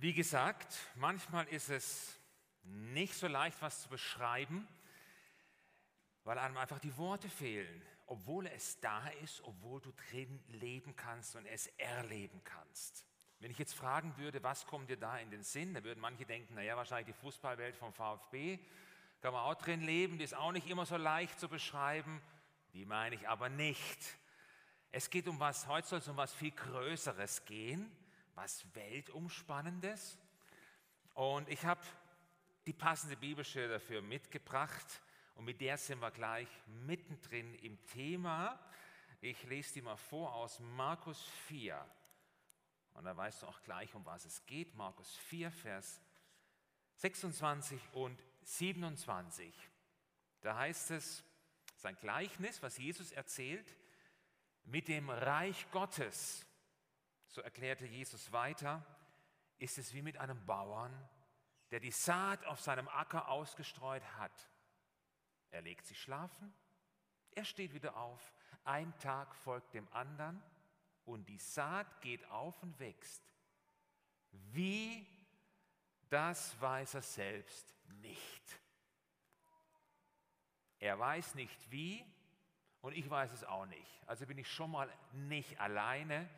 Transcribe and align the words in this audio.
Wie 0.00 0.12
gesagt, 0.12 0.78
manchmal 0.94 1.48
ist 1.48 1.70
es 1.70 2.20
nicht 2.62 3.14
so 3.14 3.26
leicht, 3.26 3.60
was 3.60 3.82
zu 3.82 3.88
beschreiben, 3.88 4.68
weil 6.22 6.38
einem 6.38 6.56
einfach 6.56 6.78
die 6.78 6.96
Worte 6.96 7.28
fehlen, 7.28 7.82
obwohl 8.06 8.46
es 8.46 8.78
da 8.78 9.08
ist, 9.24 9.42
obwohl 9.42 9.80
du 9.80 9.90
drin 9.90 10.38
leben 10.50 10.94
kannst 10.94 11.34
und 11.34 11.46
es 11.46 11.66
erleben 11.78 12.40
kannst. 12.44 13.04
Wenn 13.40 13.50
ich 13.50 13.58
jetzt 13.58 13.74
fragen 13.74 14.16
würde, 14.18 14.40
was 14.44 14.66
kommt 14.66 14.88
dir 14.88 14.98
da 14.98 15.18
in 15.18 15.32
den 15.32 15.42
Sinn, 15.42 15.74
dann 15.74 15.82
würden 15.82 15.98
manche 15.98 16.24
denken, 16.24 16.54
naja, 16.54 16.76
wahrscheinlich 16.76 17.16
die 17.16 17.20
Fußballwelt 17.20 17.74
vom 17.74 17.92
VfB, 17.92 18.60
kann 19.20 19.32
man 19.32 19.42
auch 19.42 19.56
drin 19.56 19.80
leben, 19.80 20.18
die 20.18 20.24
ist 20.24 20.36
auch 20.36 20.52
nicht 20.52 20.68
immer 20.68 20.86
so 20.86 20.96
leicht 20.96 21.40
zu 21.40 21.48
beschreiben, 21.48 22.22
die 22.72 22.84
meine 22.84 23.16
ich 23.16 23.28
aber 23.28 23.48
nicht. 23.48 23.98
Es 24.92 25.10
geht 25.10 25.26
um 25.26 25.40
was, 25.40 25.66
heute 25.66 25.88
soll 25.88 25.98
es 25.98 26.06
um 26.06 26.16
was 26.16 26.32
viel 26.32 26.52
Größeres 26.52 27.44
gehen, 27.46 27.90
was 28.38 28.64
Weltumspannendes. 28.72 30.16
Und 31.14 31.48
ich 31.48 31.64
habe 31.64 31.80
die 32.66 32.72
passende 32.72 33.16
Bibelstelle 33.16 33.68
dafür 33.68 34.00
mitgebracht 34.00 35.02
und 35.34 35.44
mit 35.44 35.60
der 35.60 35.76
sind 35.76 35.98
wir 35.98 36.12
gleich 36.12 36.46
mittendrin 36.86 37.52
im 37.56 37.84
Thema. 37.86 38.56
Ich 39.20 39.42
lese 39.42 39.74
die 39.74 39.82
mal 39.82 39.96
vor 39.96 40.36
aus 40.36 40.60
Markus 40.60 41.20
4. 41.48 41.84
Und 42.94 43.06
da 43.06 43.16
weißt 43.16 43.42
du 43.42 43.48
auch 43.48 43.60
gleich, 43.62 43.92
um 43.96 44.06
was 44.06 44.24
es 44.24 44.46
geht. 44.46 44.72
Markus 44.76 45.16
4, 45.16 45.50
Vers 45.50 46.00
26 46.94 47.80
und 47.92 48.22
27. 48.42 49.52
Da 50.42 50.56
heißt 50.56 50.92
es, 50.92 51.24
sein 51.74 51.96
Gleichnis, 51.96 52.62
was 52.62 52.78
Jesus 52.78 53.10
erzählt, 53.10 53.74
mit 54.64 54.86
dem 54.86 55.10
Reich 55.10 55.68
Gottes, 55.72 56.46
so 57.28 57.40
erklärte 57.40 57.86
Jesus 57.86 58.32
weiter, 58.32 58.84
ist 59.58 59.78
es 59.78 59.92
wie 59.92 60.02
mit 60.02 60.16
einem 60.18 60.44
Bauern, 60.46 60.92
der 61.70 61.80
die 61.80 61.90
Saat 61.90 62.44
auf 62.46 62.60
seinem 62.60 62.88
Acker 62.88 63.28
ausgestreut 63.28 64.02
hat. 64.16 64.48
Er 65.50 65.62
legt 65.62 65.86
sich 65.86 66.00
schlafen, 66.00 66.52
er 67.32 67.44
steht 67.44 67.74
wieder 67.74 67.96
auf, 67.96 68.32
ein 68.64 68.96
Tag 68.98 69.34
folgt 69.34 69.74
dem 69.74 69.88
anderen 69.92 70.42
und 71.04 71.28
die 71.28 71.38
Saat 71.38 72.00
geht 72.00 72.24
auf 72.30 72.62
und 72.62 72.78
wächst. 72.78 73.22
Wie, 74.30 75.06
das 76.08 76.60
weiß 76.60 76.94
er 76.94 77.02
selbst 77.02 77.74
nicht. 78.02 78.60
Er 80.78 80.98
weiß 80.98 81.34
nicht 81.34 81.70
wie 81.70 82.04
und 82.80 82.92
ich 82.92 83.08
weiß 83.08 83.32
es 83.32 83.44
auch 83.44 83.66
nicht. 83.66 84.02
Also 84.06 84.26
bin 84.26 84.38
ich 84.38 84.50
schon 84.50 84.70
mal 84.70 84.92
nicht 85.12 85.60
alleine. 85.60 86.28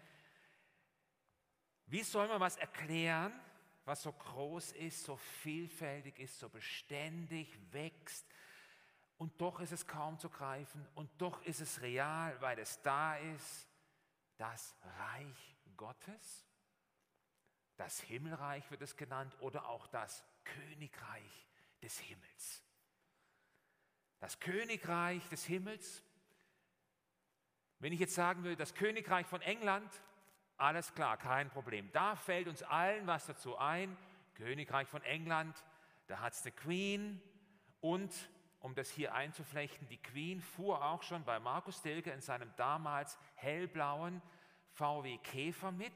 Wie 1.90 2.04
soll 2.04 2.28
man 2.28 2.40
was 2.40 2.56
erklären, 2.56 3.32
was 3.84 4.02
so 4.02 4.12
groß 4.12 4.72
ist, 4.72 5.02
so 5.02 5.16
vielfältig 5.16 6.20
ist, 6.20 6.38
so 6.38 6.48
beständig 6.48 7.58
wächst? 7.72 8.24
Und 9.18 9.40
doch 9.40 9.58
ist 9.58 9.72
es 9.72 9.86
kaum 9.86 10.16
zu 10.18 10.30
greifen 10.30 10.86
und 10.94 11.10
doch 11.20 11.42
ist 11.42 11.60
es 11.60 11.82
real, 11.82 12.40
weil 12.40 12.58
es 12.60 12.80
da 12.82 13.16
ist, 13.16 13.66
das 14.38 14.76
Reich 14.98 15.56
Gottes. 15.76 16.46
Das 17.76 18.00
Himmelreich 18.00 18.70
wird 18.70 18.82
es 18.82 18.96
genannt 18.96 19.36
oder 19.40 19.68
auch 19.68 19.88
das 19.88 20.24
Königreich 20.44 21.48
des 21.82 21.98
Himmels. 21.98 22.62
Das 24.20 24.38
Königreich 24.38 25.28
des 25.28 25.44
Himmels. 25.44 26.04
Wenn 27.80 27.92
ich 27.92 28.00
jetzt 28.00 28.14
sagen 28.14 28.44
will, 28.44 28.54
das 28.54 28.74
Königreich 28.74 29.26
von 29.26 29.42
England, 29.42 29.90
alles 30.60 30.94
klar, 30.94 31.16
kein 31.16 31.48
Problem. 31.50 31.90
Da 31.92 32.16
fällt 32.16 32.46
uns 32.46 32.62
allen 32.62 33.06
was 33.06 33.26
dazu 33.26 33.56
ein. 33.56 33.96
Königreich 34.34 34.88
von 34.88 35.02
England, 35.02 35.56
da 36.06 36.20
hat 36.20 36.32
es 36.32 36.42
eine 36.42 36.52
Queen 36.52 37.20
und 37.80 38.12
um 38.60 38.74
das 38.74 38.90
hier 38.90 39.14
einzuflechten, 39.14 39.88
die 39.88 40.00
Queen 40.00 40.40
fuhr 40.40 40.84
auch 40.84 41.02
schon 41.02 41.24
bei 41.24 41.38
Markus 41.40 41.82
Dilke 41.82 42.10
in 42.10 42.20
seinem 42.20 42.54
damals 42.56 43.18
hellblauen 43.34 44.22
VW 44.72 45.18
Käfer 45.18 45.72
mit, 45.72 45.92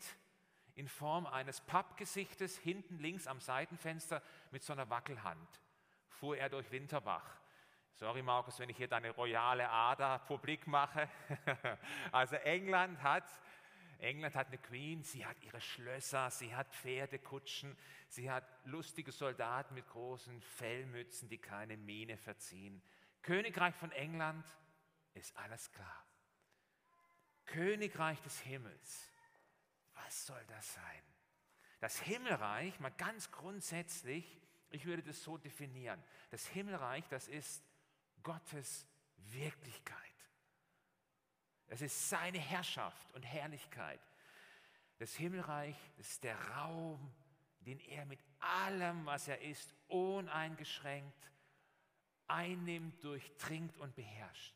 in 0.74 0.88
Form 0.88 1.26
eines 1.26 1.60
Pappgesichtes, 1.60 2.58
hinten 2.58 2.98
links 2.98 3.26
am 3.26 3.40
Seitenfenster 3.40 4.22
mit 4.50 4.62
so 4.62 4.72
einer 4.72 4.88
Wackelhand, 4.90 5.60
fuhr 6.08 6.36
er 6.36 6.48
durch 6.48 6.70
Winterbach. 6.70 7.38
Sorry, 7.96 8.22
Markus, 8.22 8.58
wenn 8.58 8.68
ich 8.70 8.76
hier 8.76 8.88
deine 8.88 9.10
royale 9.10 9.70
Ader 9.70 10.18
publik 10.20 10.66
mache. 10.66 11.08
also 12.12 12.34
England 12.36 13.00
hat, 13.02 13.24
England 13.98 14.34
hat 14.34 14.48
eine 14.48 14.58
Queen, 14.58 15.02
sie 15.02 15.24
hat 15.24 15.40
ihre 15.42 15.60
Schlösser, 15.60 16.30
sie 16.30 16.54
hat 16.54 16.72
Pferdekutschen, 16.74 17.76
sie 18.08 18.30
hat 18.30 18.44
lustige 18.64 19.12
Soldaten 19.12 19.74
mit 19.74 19.86
großen 19.88 20.40
Fellmützen, 20.40 21.28
die 21.28 21.38
keine 21.38 21.76
Miene 21.76 22.16
verziehen. 22.16 22.82
Königreich 23.22 23.74
von 23.74 23.92
England 23.92 24.44
ist 25.14 25.36
alles 25.36 25.70
klar. 25.72 26.06
Königreich 27.46 28.20
des 28.22 28.40
Himmels, 28.40 29.10
was 29.94 30.26
soll 30.26 30.44
das 30.48 30.74
sein? 30.74 31.02
Das 31.80 32.00
Himmelreich, 32.00 32.80
mal 32.80 32.90
ganz 32.90 33.30
grundsätzlich, 33.30 34.40
ich 34.70 34.86
würde 34.86 35.02
das 35.02 35.22
so 35.22 35.38
definieren. 35.38 36.02
Das 36.30 36.46
Himmelreich, 36.46 37.06
das 37.08 37.28
ist 37.28 37.62
Gottes 38.22 38.86
Wirklichkeit. 39.16 40.13
Es 41.74 41.82
ist 41.82 42.08
seine 42.08 42.38
Herrschaft 42.38 43.12
und 43.14 43.22
Herrlichkeit. 43.22 44.00
Das 44.98 45.14
Himmelreich 45.16 45.76
ist 45.98 46.22
der 46.22 46.38
Raum, 46.50 47.12
den 47.60 47.80
er 47.80 48.06
mit 48.06 48.20
allem, 48.38 49.04
was 49.06 49.28
er 49.28 49.40
ist, 49.40 49.74
uneingeschränkt 49.88 51.30
einnimmt, 52.26 53.04
durchdringt 53.04 53.76
und 53.76 53.94
beherrscht. 53.94 54.54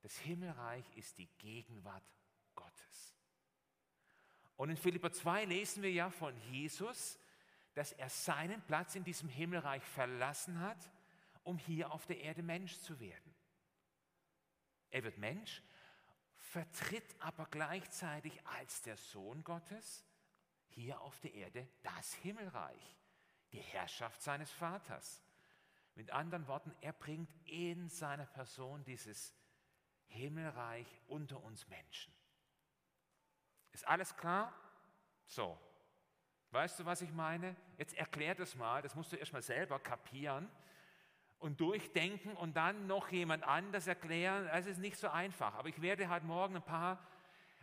Das 0.00 0.16
Himmelreich 0.18 0.84
ist 0.96 1.18
die 1.18 1.28
Gegenwart 1.36 2.02
Gottes. 2.54 3.14
Und 4.56 4.70
in 4.70 4.78
Philippa 4.78 5.12
2 5.12 5.44
lesen 5.44 5.82
wir 5.82 5.92
ja 5.92 6.08
von 6.08 6.34
Jesus, 6.50 7.18
dass 7.74 7.92
er 7.92 8.08
seinen 8.08 8.62
Platz 8.62 8.94
in 8.94 9.04
diesem 9.04 9.28
Himmelreich 9.28 9.82
verlassen 9.82 10.60
hat 10.60 10.90
um 11.42 11.58
hier 11.58 11.92
auf 11.92 12.06
der 12.06 12.20
Erde 12.20 12.42
Mensch 12.42 12.76
zu 12.80 12.98
werden. 12.98 13.34
Er 14.90 15.04
wird 15.04 15.16
Mensch, 15.16 15.62
vertritt 16.56 17.14
aber 17.18 17.44
gleichzeitig 17.50 18.40
als 18.46 18.80
der 18.80 18.96
Sohn 18.96 19.44
Gottes 19.44 20.06
hier 20.68 20.98
auf 21.02 21.20
der 21.20 21.34
Erde 21.34 21.68
das 21.82 22.14
Himmelreich, 22.14 22.96
die 23.52 23.60
Herrschaft 23.60 24.22
seines 24.22 24.50
Vaters. 24.50 25.22
Mit 25.96 26.12
anderen 26.12 26.46
Worten, 26.46 26.74
er 26.80 26.94
bringt 26.94 27.30
in 27.44 27.90
seiner 27.90 28.24
Person 28.24 28.82
dieses 28.84 29.34
Himmelreich 30.06 30.86
unter 31.08 31.42
uns 31.42 31.68
Menschen. 31.68 32.14
Ist 33.72 33.86
alles 33.86 34.16
klar? 34.16 34.50
So. 35.26 35.58
Weißt 36.52 36.80
du, 36.80 36.86
was 36.86 37.02
ich 37.02 37.12
meine? 37.12 37.54
Jetzt 37.76 37.92
erklär 37.92 38.34
das 38.34 38.54
mal, 38.54 38.80
das 38.80 38.94
musst 38.94 39.12
du 39.12 39.16
erstmal 39.16 39.42
selber 39.42 39.78
kapieren 39.78 40.50
und 41.38 41.60
durchdenken 41.60 42.34
und 42.36 42.56
dann 42.56 42.86
noch 42.86 43.10
jemand 43.10 43.44
anders 43.44 43.86
erklären, 43.86 44.46
das 44.46 44.66
ist 44.66 44.78
nicht 44.78 44.96
so 44.96 45.08
einfach. 45.08 45.54
Aber 45.54 45.68
ich 45.68 45.80
werde 45.82 46.08
heute 46.08 46.26
Morgen 46.26 46.56
ein 46.56 46.62
paar, 46.62 46.98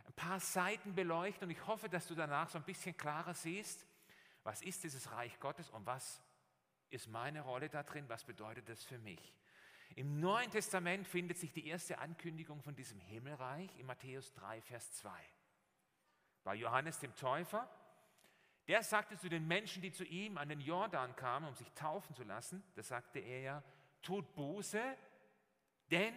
ein 0.06 0.12
paar 0.14 0.40
Seiten 0.40 0.94
beleuchten 0.94 1.44
und 1.44 1.50
ich 1.50 1.66
hoffe, 1.66 1.88
dass 1.88 2.06
du 2.06 2.14
danach 2.14 2.48
so 2.48 2.58
ein 2.58 2.64
bisschen 2.64 2.96
klarer 2.96 3.34
siehst, 3.34 3.86
was 4.42 4.62
ist 4.62 4.84
dieses 4.84 5.10
Reich 5.12 5.38
Gottes 5.40 5.70
und 5.70 5.86
was 5.86 6.22
ist 6.90 7.08
meine 7.08 7.40
Rolle 7.40 7.68
da 7.68 7.82
drin, 7.82 8.08
was 8.08 8.24
bedeutet 8.24 8.68
das 8.68 8.84
für 8.84 8.98
mich. 8.98 9.34
Im 9.96 10.20
Neuen 10.20 10.50
Testament 10.50 11.06
findet 11.06 11.38
sich 11.38 11.52
die 11.52 11.66
erste 11.66 11.98
Ankündigung 11.98 12.62
von 12.62 12.74
diesem 12.74 13.00
Himmelreich 13.00 13.76
in 13.78 13.86
Matthäus 13.86 14.32
3, 14.32 14.60
Vers 14.60 14.92
2. 14.94 15.10
Bei 16.42 16.54
Johannes 16.54 16.98
dem 16.98 17.14
Täufer, 17.14 17.68
der 18.68 18.82
sagte 18.82 19.18
zu 19.18 19.28
den 19.28 19.46
Menschen, 19.46 19.82
die 19.82 19.92
zu 19.92 20.04
ihm 20.04 20.38
an 20.38 20.48
den 20.48 20.60
Jordan 20.60 21.14
kamen, 21.16 21.48
um 21.48 21.54
sich 21.54 21.70
taufen 21.72 22.14
zu 22.14 22.24
lassen, 22.24 22.62
da 22.74 22.82
sagte 22.82 23.18
er 23.18 23.40
ja, 23.40 23.62
tut 24.02 24.34
Buße, 24.34 24.82
denn 25.90 26.14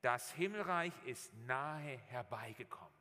das 0.00 0.32
Himmelreich 0.32 0.92
ist 1.04 1.32
nahe 1.46 1.98
herbeigekommen. 2.08 2.94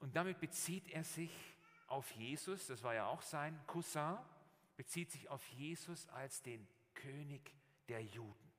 Und 0.00 0.16
damit 0.16 0.40
bezieht 0.40 0.88
er 0.88 1.04
sich 1.04 1.30
auf 1.86 2.10
Jesus, 2.12 2.66
das 2.66 2.82
war 2.82 2.94
ja 2.94 3.06
auch 3.06 3.22
sein 3.22 3.58
Cousin, 3.66 4.18
bezieht 4.76 5.10
sich 5.10 5.28
auf 5.28 5.46
Jesus 5.48 6.08
als 6.08 6.42
den 6.42 6.66
König 6.94 7.54
der 7.88 8.02
Juden. 8.02 8.52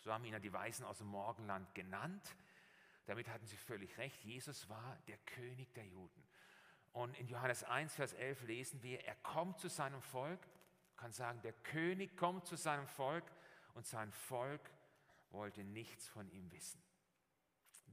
So 0.00 0.12
haben 0.12 0.24
ihn 0.24 0.32
ja 0.32 0.38
die 0.38 0.52
Weisen 0.52 0.84
aus 0.84 0.98
dem 0.98 1.08
Morgenland 1.08 1.74
genannt. 1.74 2.36
Damit 3.06 3.28
hatten 3.28 3.46
sie 3.46 3.56
völlig 3.56 3.96
recht. 3.98 4.22
Jesus 4.22 4.68
war 4.68 4.98
der 5.06 5.18
König 5.18 5.72
der 5.74 5.86
Juden. 5.86 6.27
Und 6.92 7.16
in 7.18 7.28
Johannes 7.28 7.64
1, 7.64 7.94
Vers 7.94 8.12
11 8.14 8.42
lesen 8.42 8.82
wir, 8.82 9.04
er 9.04 9.14
kommt 9.16 9.60
zu 9.60 9.68
seinem 9.68 10.02
Volk, 10.02 10.40
kann 10.96 11.12
sagen, 11.12 11.40
der 11.42 11.52
König 11.52 12.16
kommt 12.16 12.46
zu 12.46 12.56
seinem 12.56 12.88
Volk 12.88 13.24
und 13.74 13.86
sein 13.86 14.10
Volk 14.12 14.60
wollte 15.30 15.62
nichts 15.62 16.08
von 16.08 16.28
ihm 16.30 16.50
wissen. 16.50 16.82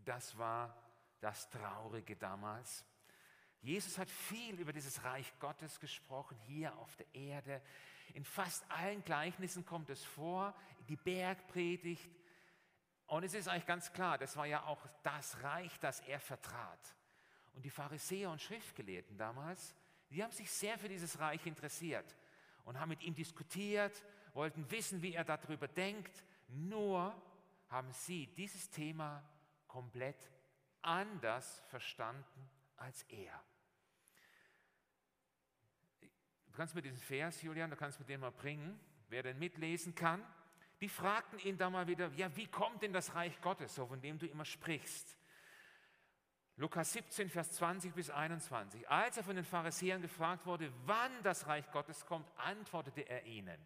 Das 0.06 0.38
war 0.38 0.76
das 1.20 1.50
Traurige 1.50 2.16
damals. 2.16 2.86
Jesus 3.62 3.98
hat 3.98 4.10
viel 4.10 4.60
über 4.60 4.74
dieses 4.74 5.04
Reich 5.04 5.32
Gottes 5.40 5.80
gesprochen, 5.80 6.38
hier 6.46 6.78
auf 6.78 6.96
der 6.98 7.14
Erde. 7.16 7.62
In 8.14 8.24
fast 8.24 8.64
allen 8.70 9.04
Gleichnissen 9.04 9.66
kommt 9.66 9.90
es 9.90 10.04
vor, 10.04 10.56
die 10.88 10.96
Bergpredigt. 10.96 12.10
Und 13.08 13.24
es 13.24 13.34
ist 13.34 13.48
eigentlich 13.48 13.66
ganz 13.66 13.92
klar, 13.92 14.18
das 14.18 14.38
war 14.38 14.46
ja 14.46 14.66
auch 14.66 14.86
das 15.04 15.42
Reich, 15.42 15.80
das 15.80 16.00
er 16.02 16.20
vertrat. 16.20 16.96
Und 17.56 17.64
die 17.64 17.70
Pharisäer 17.70 18.30
und 18.30 18.42
Schriftgelehrten 18.42 19.18
damals, 19.18 19.76
die 20.10 20.24
haben 20.24 20.32
sich 20.32 20.52
sehr 20.52 20.78
für 20.78 20.90
dieses 20.90 21.20
Reich 21.20 21.46
interessiert 21.46 22.16
und 22.66 22.80
haben 22.80 22.90
mit 22.90 23.02
ihm 23.02 23.16
diskutiert, 23.16 24.04
wollten 24.34 24.70
wissen, 24.70 25.02
wie 25.02 25.14
er 25.14 25.24
darüber 25.24 25.68
denkt. 25.68 26.24
Nur 26.50 27.16
haben 27.70 27.92
sie 27.92 28.28
dieses 28.28 28.70
Thema 28.70 29.24
komplett 29.68 30.30
anders 30.82 31.64
verstanden 31.68 32.50
als 32.78 33.04
er. 33.04 33.42
Du 36.46 36.54
kannst 36.54 36.76
mir 36.76 36.82
diesen 36.82 37.00
Vers, 37.00 37.42
Julian, 37.42 37.70
du 37.70 37.76
kannst 37.76 38.00
mir 38.00 38.06
den 38.06 38.20
mal 38.20 38.32
bringen, 38.32 38.80
wer 39.10 39.24
den 39.24 39.40
mitlesen 39.40 39.96
kann. 39.96 40.24
Die 40.82 40.90
fragten 40.90 41.40
ihn 41.40 41.58
da 41.58 41.70
mal 41.70 41.88
wieder, 41.88 42.12
ja, 42.16 42.34
wie 42.36 42.48
kommt 42.48 42.82
denn 42.82 42.94
das 42.94 43.16
Reich 43.16 43.40
Gottes, 43.42 43.76
so 43.76 43.88
von 43.88 44.02
dem 44.02 44.20
du 44.20 44.28
immer 44.28 44.46
sprichst? 44.46 45.18
Lukas 46.58 46.94
17, 46.94 47.30
Vers 47.30 47.52
20 47.54 47.94
bis 47.94 48.10
21. 48.10 48.90
Als 48.90 49.18
er 49.18 49.24
von 49.24 49.36
den 49.36 49.44
Pharisäern 49.44 50.02
gefragt 50.02 50.46
wurde, 50.46 50.72
wann 50.86 51.12
das 51.24 51.48
Reich 51.48 51.70
Gottes 51.72 52.06
kommt, 52.06 52.30
antwortete 52.38 53.02
er 53.02 53.26
ihnen, 53.26 53.60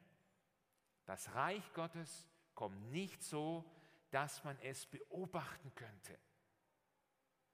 das 1.06 1.33
Reich 1.36 1.74
Gottes 1.74 2.27
kommt 2.56 2.91
nicht 2.91 3.24
so, 3.24 3.63
dass 4.12 4.44
man 4.44 4.57
es 4.59 4.88
beobachten 4.88 5.74
könnte. 5.75 6.18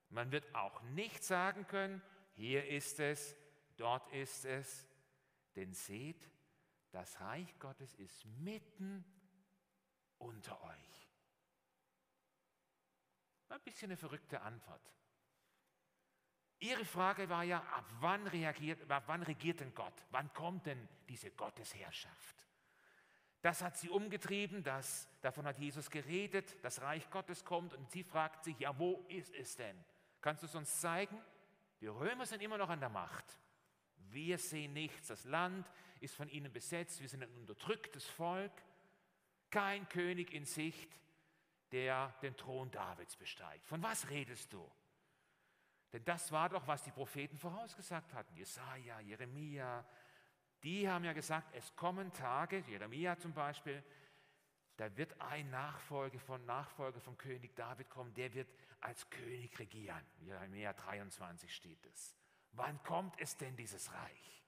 Man 0.09 0.31
wird 0.31 0.53
auch 0.55 0.81
nicht 0.83 1.23
sagen 1.23 1.67
können, 1.67 2.01
hier 2.33 2.67
ist 2.67 2.99
es, 2.99 3.35
dort 3.75 4.11
ist 4.13 4.45
es, 4.45 4.88
denn 5.55 5.73
seht, 5.73 6.29
das 6.91 7.19
Reich 7.19 7.59
Gottes 7.59 7.93
ist 7.95 8.25
mitten 8.25 9.03
unter 10.17 10.61
euch. 10.63 11.09
Ein 13.49 13.61
bisschen 13.61 13.91
eine 13.91 13.97
verrückte 13.97 14.41
Antwort. 14.41 14.81
Ihre 16.59 16.85
Frage 16.85 17.29
war 17.29 17.43
ja, 17.43 17.59
ab 17.59 17.85
wann, 17.99 18.27
reagiert, 18.27 18.89
ab 18.89 19.03
wann 19.07 19.23
regiert 19.23 19.59
denn 19.59 19.73
Gott? 19.73 19.93
Wann 20.11 20.33
kommt 20.33 20.65
denn 20.65 20.87
diese 21.09 21.31
Gottesherrschaft? 21.31 22.45
Das 23.41 23.61
hat 23.61 23.77
sie 23.77 23.89
umgetrieben, 23.89 24.63
das, 24.63 25.07
davon 25.21 25.45
hat 25.45 25.59
Jesus 25.59 25.91
geredet, 25.91 26.55
das 26.63 26.81
Reich 26.81 27.09
Gottes 27.11 27.45
kommt 27.45 27.73
und 27.73 27.91
sie 27.91 28.03
fragt 28.03 28.43
sich, 28.43 28.57
ja, 28.57 28.77
wo 28.79 29.05
ist 29.07 29.35
es 29.35 29.55
denn? 29.55 29.77
Kannst 30.21 30.41
du 30.41 30.47
es 30.47 30.55
uns 30.55 30.81
zeigen? 30.81 31.21
Die 31.79 31.87
Römer 31.87 32.25
sind 32.25 32.41
immer 32.41 32.57
noch 32.57 32.69
an 32.69 32.79
der 32.79 32.89
Macht. 32.89 33.25
Wir 34.09 34.37
sehen 34.37 34.73
nichts. 34.73 35.09
Das 35.09 35.25
Land 35.25 35.69
ist 35.99 36.15
von 36.15 36.29
ihnen 36.29 36.51
besetzt. 36.51 37.01
Wir 37.01 37.09
sind 37.09 37.21
ein 37.21 37.35
unterdrücktes 37.35 38.05
Volk. 38.05 38.51
Kein 39.51 39.87
König 39.89 40.33
in 40.33 40.45
Sicht, 40.45 40.99
der 41.71 42.15
den 42.21 42.35
Thron 42.35 42.71
Davids 42.71 43.15
besteigt. 43.15 43.67
Von 43.67 43.83
was 43.83 44.09
redest 44.09 44.53
du? 44.53 44.67
Denn 45.95 46.03
das 46.03 46.30
war 46.33 46.50
doch, 46.50 46.68
was 46.68 46.83
die 46.83 46.92
Propheten 46.92 47.38
vorausgesagt 47.38 48.13
hatten. 48.13 48.36
Jesaja, 48.36 49.00
Jeremia, 49.00 49.86
die 50.62 50.89
haben 50.89 51.06
ja 51.06 51.13
gesagt, 51.13 51.56
es 51.56 51.74
kommen 51.74 52.12
Tage, 52.12 52.65
Jeremia 52.68 53.18
zum 53.18 53.33
Beispiel, 53.33 53.81
da 54.75 54.94
wird 54.97 55.15
ein 55.21 55.50
Nachfolger 55.51 56.19
von 56.19 56.45
Nachfolger 56.45 57.00
vom 57.00 57.18
König 57.18 57.56
David 57.56 57.89
kommen, 57.89 58.13
der 58.13 58.33
wird 58.33 58.50
als 58.81 59.09
König 59.09 59.57
regieren. 59.57 60.06
Jeremia 60.19 60.74
23 60.74 61.56
steht 61.56 61.86
es. 61.86 62.13
Wann 62.51 62.83
kommt 62.83 63.18
es 63.21 63.38
denn 63.38 63.56
dieses 63.56 63.89
Reich? 63.94 64.44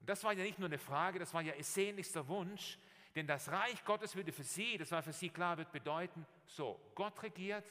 Und 0.00 0.10
das 0.10 0.22
war 0.22 0.34
ja 0.34 0.44
nicht 0.44 0.58
nur 0.58 0.68
eine 0.68 0.76
Frage, 0.76 1.18
das 1.18 1.32
war 1.32 1.40
ja 1.40 1.54
ihr 1.54 1.64
sehnlichster 1.64 2.28
Wunsch, 2.28 2.78
denn 3.14 3.26
das 3.26 3.50
Reich 3.50 3.82
Gottes 3.86 4.14
würde 4.14 4.32
für 4.32 4.44
sie, 4.44 4.76
das 4.76 4.90
war 4.90 5.02
für 5.02 5.14
sie 5.14 5.30
klar, 5.30 5.56
wird 5.56 5.72
bedeuten, 5.72 6.26
so, 6.44 6.78
Gott 6.94 7.22
regiert, 7.22 7.64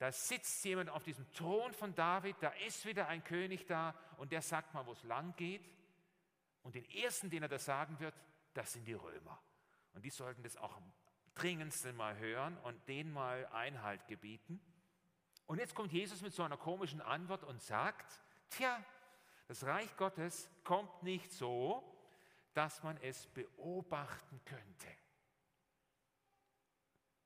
da 0.00 0.10
sitzt 0.10 0.64
jemand 0.64 0.88
auf 0.88 1.04
diesem 1.04 1.30
Thron 1.34 1.74
von 1.74 1.94
David, 1.94 2.36
da 2.40 2.48
ist 2.66 2.86
wieder 2.86 3.08
ein 3.08 3.22
König 3.22 3.66
da 3.66 3.94
und 4.16 4.32
der 4.32 4.40
sagt 4.40 4.72
mal, 4.72 4.86
wo 4.86 4.92
es 4.92 5.02
lang 5.02 5.36
geht. 5.36 5.68
Und 6.62 6.74
den 6.74 6.88
ersten, 6.90 7.28
den 7.28 7.42
er 7.42 7.50
das 7.50 7.66
sagen 7.66 8.00
wird, 8.00 8.14
das 8.54 8.72
sind 8.72 8.86
die 8.86 8.94
Römer. 8.94 9.38
Und 9.92 10.02
die 10.02 10.08
sollten 10.08 10.42
das 10.42 10.56
auch 10.56 10.80
dringendsten 11.34 11.94
mal 11.94 12.16
hören 12.16 12.56
und 12.62 12.88
denen 12.88 13.12
mal 13.12 13.46
Einhalt 13.48 14.06
gebieten. 14.06 14.58
Und 15.44 15.58
jetzt 15.58 15.74
kommt 15.74 15.92
Jesus 15.92 16.22
mit 16.22 16.32
so 16.32 16.44
einer 16.44 16.56
komischen 16.56 17.02
Antwort 17.02 17.44
und 17.44 17.60
sagt, 17.60 18.22
tja, 18.48 18.82
das 19.48 19.64
Reich 19.64 19.94
Gottes 19.98 20.48
kommt 20.64 21.02
nicht 21.02 21.30
so, 21.30 21.84
dass 22.54 22.82
man 22.82 22.96
es 23.02 23.26
beobachten 23.26 24.40
könnte. 24.46 24.88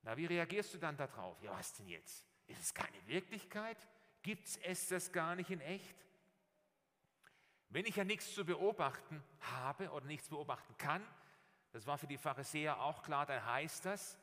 Na, 0.03 0.17
wie 0.17 0.27
reagierst 0.27 0.75
du 0.75 0.79
dann 0.79 0.97
darauf? 0.97 1.41
Ja, 1.41 1.53
was 1.53 1.73
denn 1.75 1.87
jetzt? 1.87 2.34
Ist 2.47 2.61
es 2.61 2.75
keine 2.75 3.07
Wirklichkeit? 3.07 3.77
Gibt 4.23 4.49
es 4.63 4.89
das 4.89 5.13
gar 5.13 5.35
nicht 5.35 5.51
in 5.51 5.61
echt? 5.61 5.95
Wenn 7.69 7.87
ich 7.87 7.97
ja 7.97 8.05
nichts 8.05 8.35
zu 8.35 8.45
beobachten 8.45 9.23
habe 9.41 9.91
oder 9.91 10.07
nichts 10.07 10.29
beobachten 10.29 10.77
kann, 10.79 11.05
das 11.73 11.87
war 11.87 11.99
für 11.99 12.07
die 12.07 12.19
Pharisäer 12.19 12.81
auch 12.81 13.03
klar, 13.03 13.27
dann 13.27 13.45
heißt 13.45 13.85
das, 13.85 14.17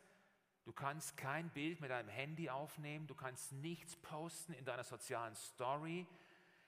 du 0.64 0.72
kannst 0.72 1.18
kein 1.18 1.50
Bild 1.50 1.82
mit 1.82 1.92
deinem 1.92 2.08
Handy 2.08 2.50
aufnehmen, 2.50 3.08
du 3.08 3.16
kannst 3.16 3.52
nichts 3.52 3.98
posten 3.98 4.54
in 4.54 4.64
deiner 4.64 4.86
sozialen 4.86 5.36
Story, 5.36 6.08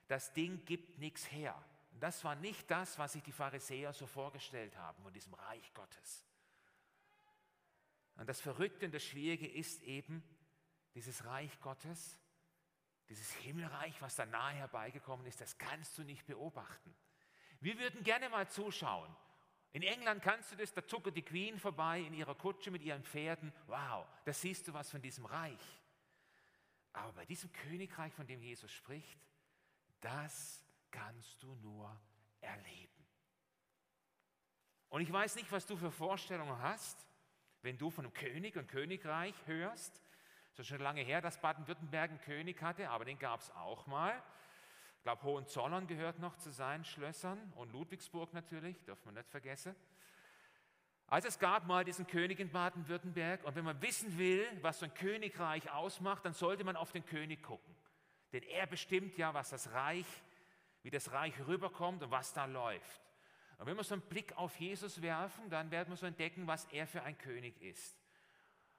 das 0.07 0.33
Ding 0.33 0.65
gibt 0.65 0.99
nichts 0.99 1.31
her. 1.31 1.55
Das 1.99 2.23
war 2.25 2.35
nicht 2.35 2.69
das, 2.69 2.99
was 2.99 3.13
sich 3.13 3.23
die 3.23 3.31
Pharisäer 3.31 3.93
so 3.93 4.05
vorgestellt 4.05 4.75
haben 4.77 5.01
von 5.01 5.13
diesem 5.13 5.33
Reich 5.35 5.73
Gottes. 5.73 6.25
Und 8.17 8.27
das 8.27 8.41
Verrückte 8.41 8.85
und 8.85 8.93
das 8.93 9.03
Schwierige 9.03 9.47
ist 9.47 9.81
eben, 9.83 10.21
dieses 10.93 11.25
Reich 11.25 11.59
Gottes, 11.61 12.17
dieses 13.09 13.31
Himmelreich, 13.33 14.01
was 14.01 14.15
da 14.15 14.25
nahe 14.25 14.55
herbeigekommen 14.55 15.25
ist, 15.25 15.41
das 15.41 15.57
kannst 15.57 15.97
du 15.97 16.03
nicht 16.03 16.25
beobachten. 16.25 16.95
Wir 17.59 17.77
würden 17.79 18.03
gerne 18.03 18.29
mal 18.29 18.47
zuschauen. 18.49 19.13
In 19.71 19.81
England 19.81 20.21
kannst 20.21 20.51
du 20.51 20.55
das, 20.55 20.71
da 20.73 20.85
zuckert 20.85 21.17
die 21.17 21.23
Queen 21.23 21.59
vorbei 21.59 22.01
in 22.01 22.13
ihrer 22.13 22.35
Kutsche 22.35 22.69
mit 22.69 22.83
ihren 22.83 23.03
Pferden. 23.03 23.51
Wow, 23.67 24.05
da 24.25 24.33
siehst 24.33 24.67
du 24.67 24.73
was 24.73 24.91
von 24.91 25.01
diesem 25.01 25.25
Reich. 25.25 25.81
Aber 26.93 27.11
bei 27.13 27.25
diesem 27.25 27.51
Königreich, 27.51 28.13
von 28.13 28.27
dem 28.27 28.41
Jesus 28.41 28.71
spricht, 28.71 29.19
das 29.99 30.63
kannst 30.91 31.41
du 31.41 31.55
nur 31.55 31.99
erleben. 32.39 33.07
Und 34.89 35.01
ich 35.01 35.11
weiß 35.11 35.35
nicht, 35.37 35.51
was 35.51 35.65
du 35.65 35.75
für 35.75 35.89
Vorstellungen 35.89 36.59
hast, 36.59 37.07
wenn 37.63 37.79
du 37.79 37.89
von 37.89 38.05
einem 38.05 38.13
König 38.13 38.57
und 38.57 38.67
Königreich 38.67 39.33
hörst. 39.47 39.99
Es 40.53 40.59
ist 40.59 40.67
schon 40.67 40.81
lange 40.81 41.01
her, 41.01 41.19
dass 41.19 41.41
Baden-Württemberg 41.41 42.11
einen 42.11 42.21
König 42.21 42.61
hatte, 42.61 42.87
aber 42.91 43.05
den 43.05 43.17
gab 43.17 43.39
es 43.39 43.49
auch 43.55 43.87
mal. 43.87 44.13
Ich 44.97 45.03
glaube, 45.03 45.23
Hohenzollern 45.23 45.87
gehört 45.87 46.19
noch 46.19 46.37
zu 46.37 46.51
seinen 46.51 46.85
Schlössern 46.85 47.51
und 47.55 47.73
Ludwigsburg 47.73 48.33
natürlich, 48.33 48.81
darf 48.85 49.03
man 49.03 49.15
nicht 49.15 49.27
vergessen. 49.29 49.75
Also 51.07 51.27
es 51.27 51.39
gab 51.39 51.65
mal 51.65 51.83
diesen 51.83 52.05
König 52.05 52.39
in 52.39 52.51
Baden-Württemberg 52.51 53.43
und 53.43 53.55
wenn 53.55 53.65
man 53.65 53.81
wissen 53.81 54.15
will, 54.19 54.45
was 54.61 54.77
so 54.77 54.85
ein 54.85 54.93
Königreich 54.93 55.71
ausmacht, 55.71 56.23
dann 56.23 56.33
sollte 56.33 56.63
man 56.63 56.75
auf 56.75 56.91
den 56.91 57.03
König 57.03 57.41
gucken. 57.41 57.75
Denn 58.31 58.43
er 58.43 58.67
bestimmt 58.67 59.17
ja, 59.17 59.33
was 59.33 59.49
das 59.49 59.71
Reich, 59.71 60.05
wie 60.83 60.91
das 60.91 61.11
Reich 61.11 61.33
rüberkommt 61.47 62.03
und 62.03 62.11
was 62.11 62.31
da 62.31 62.45
läuft. 62.45 63.01
Und 63.57 63.65
wenn 63.65 63.75
wir 63.75 63.83
so 63.83 63.95
einen 63.95 64.03
Blick 64.03 64.37
auf 64.37 64.55
Jesus 64.59 65.01
werfen, 65.01 65.49
dann 65.49 65.71
werden 65.71 65.89
wir 65.89 65.97
so 65.97 66.05
entdecken, 66.05 66.45
was 66.45 66.65
er 66.65 66.85
für 66.85 67.01
ein 67.01 67.17
König 67.17 67.59
ist. 67.59 68.02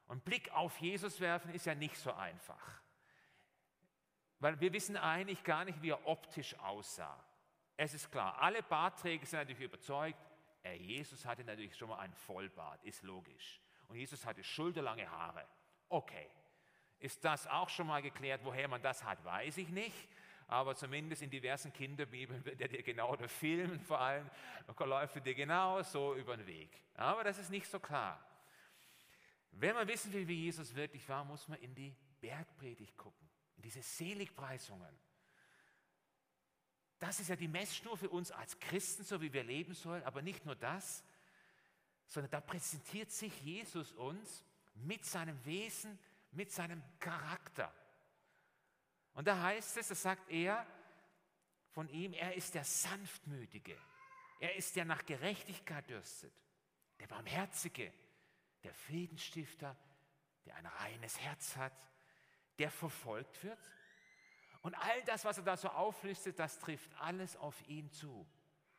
Und 0.06 0.25
Blick 0.25 0.52
auf 0.52 0.78
Jesus 0.78 1.20
werfen 1.20 1.52
ist 1.52 1.66
ja 1.66 1.75
nicht 1.75 1.96
so 1.96 2.12
einfach. 2.12 2.82
Weil 4.38 4.61
wir 4.61 4.73
wissen 4.73 4.96
eigentlich 4.96 5.42
gar 5.44 5.64
nicht, 5.64 5.80
wie 5.82 5.90
er 5.90 6.06
optisch 6.06 6.58
aussah. 6.61 7.25
Es 7.76 7.94
ist 7.94 8.11
klar, 8.11 8.40
alle 8.40 8.62
Bartträger 8.62 9.25
sind 9.26 9.40
natürlich 9.40 9.62
überzeugt, 9.62 10.18
er 10.62 10.76
Jesus 10.76 11.26
hatte 11.26 11.44
natürlich 11.44 11.76
schon 11.76 11.88
mal 11.88 11.99
einen 11.99 12.14
Vollbart, 12.14 12.82
ist 12.84 13.02
logisch. 13.02 13.61
Und 13.88 13.96
Jesus 13.96 14.25
hatte 14.25 14.42
schulterlange 14.42 15.11
Haare. 15.11 15.46
Okay. 15.88 16.28
Ist 16.99 17.25
das 17.25 17.46
auch 17.46 17.68
schon 17.68 17.87
mal 17.87 18.00
geklärt? 18.00 18.40
Woher 18.44 18.66
man 18.66 18.80
das 18.80 19.04
hat, 19.04 19.23
weiß 19.25 19.58
ich 19.58 19.68
nicht. 19.68 20.08
Aber 20.46 20.75
zumindest 20.75 21.23
in 21.23 21.30
diversen 21.30 21.73
Kinderbibeln 21.73 22.44
wird 22.44 22.61
er 22.61 22.68
dir 22.68 22.82
genau, 22.82 23.16
der 23.16 23.28
Filmen 23.28 23.80
vor 23.80 24.00
allem, 24.00 24.30
läuft 24.78 25.16
er 25.16 25.23
dir 25.23 25.34
genau 25.34 25.82
so 25.82 26.14
über 26.14 26.37
den 26.37 26.46
Weg. 26.46 26.70
Aber 26.94 27.25
das 27.25 27.38
ist 27.38 27.50
nicht 27.50 27.66
so 27.66 27.78
klar. 27.78 28.25
Wenn 29.56 29.75
man 29.75 29.87
wissen 29.88 30.12
will, 30.12 30.26
wie 30.26 30.44
Jesus 30.44 30.75
wirklich 30.75 31.08
war, 31.08 31.25
muss 31.25 31.49
man 31.49 31.58
in 31.61 31.75
die 31.75 31.94
Bergpredigt 32.20 32.96
gucken, 32.96 33.28
in 33.56 33.62
diese 33.62 33.82
Seligpreisungen. 33.82 34.99
Das 36.99 37.20
ist 37.20 37.28
ja 37.28 37.37
die 37.37 37.49
Messschnur 37.49 37.96
für 37.96 38.08
uns 38.08 38.30
als 38.30 38.58
Christen, 38.58 39.04
so 39.04 39.20
wie 39.20 39.32
wir 39.32 39.44
leben 39.44 39.75
sollen, 39.75 40.02
aber 40.04 40.23
nicht 40.23 40.44
nur 40.44 40.56
das, 40.56 41.04
sondern 42.06 42.30
da 42.30 42.40
präsentiert 42.40 43.11
sich 43.11 43.42
Jesus 43.42 43.92
uns 43.92 44.44
mit 44.75 45.04
seinem 45.04 45.42
Wesen, 45.44 45.99
mit 46.32 46.50
seinem 46.50 46.82
Charakter. 46.99 47.73
Und 49.14 49.28
da 49.28 49.40
heißt 49.40 49.76
es, 49.76 49.88
da 49.88 49.94
sagt 49.94 50.30
er, 50.30 50.66
von 51.70 51.88
ihm, 51.88 52.12
er 52.12 52.34
ist 52.34 52.54
der 52.54 52.64
Sanftmütige. 52.64 53.76
Er 54.40 54.56
ist 54.56 54.76
der 54.76 54.84
nach 54.84 55.04
Gerechtigkeit 55.04 55.88
dürstet, 55.88 56.32
der 57.00 57.06
Barmherzige, 57.06 57.92
der 58.64 58.75
Friedensstifter, 58.75 59.76
der 60.44 60.56
ein 60.56 60.66
reines 60.66 61.21
Herz 61.21 61.56
hat, 61.56 61.73
der 62.59 62.71
verfolgt 62.71 63.42
wird. 63.44 63.59
Und 64.62 64.75
all 64.75 65.02
das, 65.04 65.25
was 65.25 65.38
er 65.38 65.44
da 65.44 65.56
so 65.56 65.68
auflistet, 65.68 66.38
das 66.38 66.59
trifft 66.59 66.92
alles 67.00 67.37
auf 67.37 67.66
ihn 67.68 67.90
zu, 67.90 68.26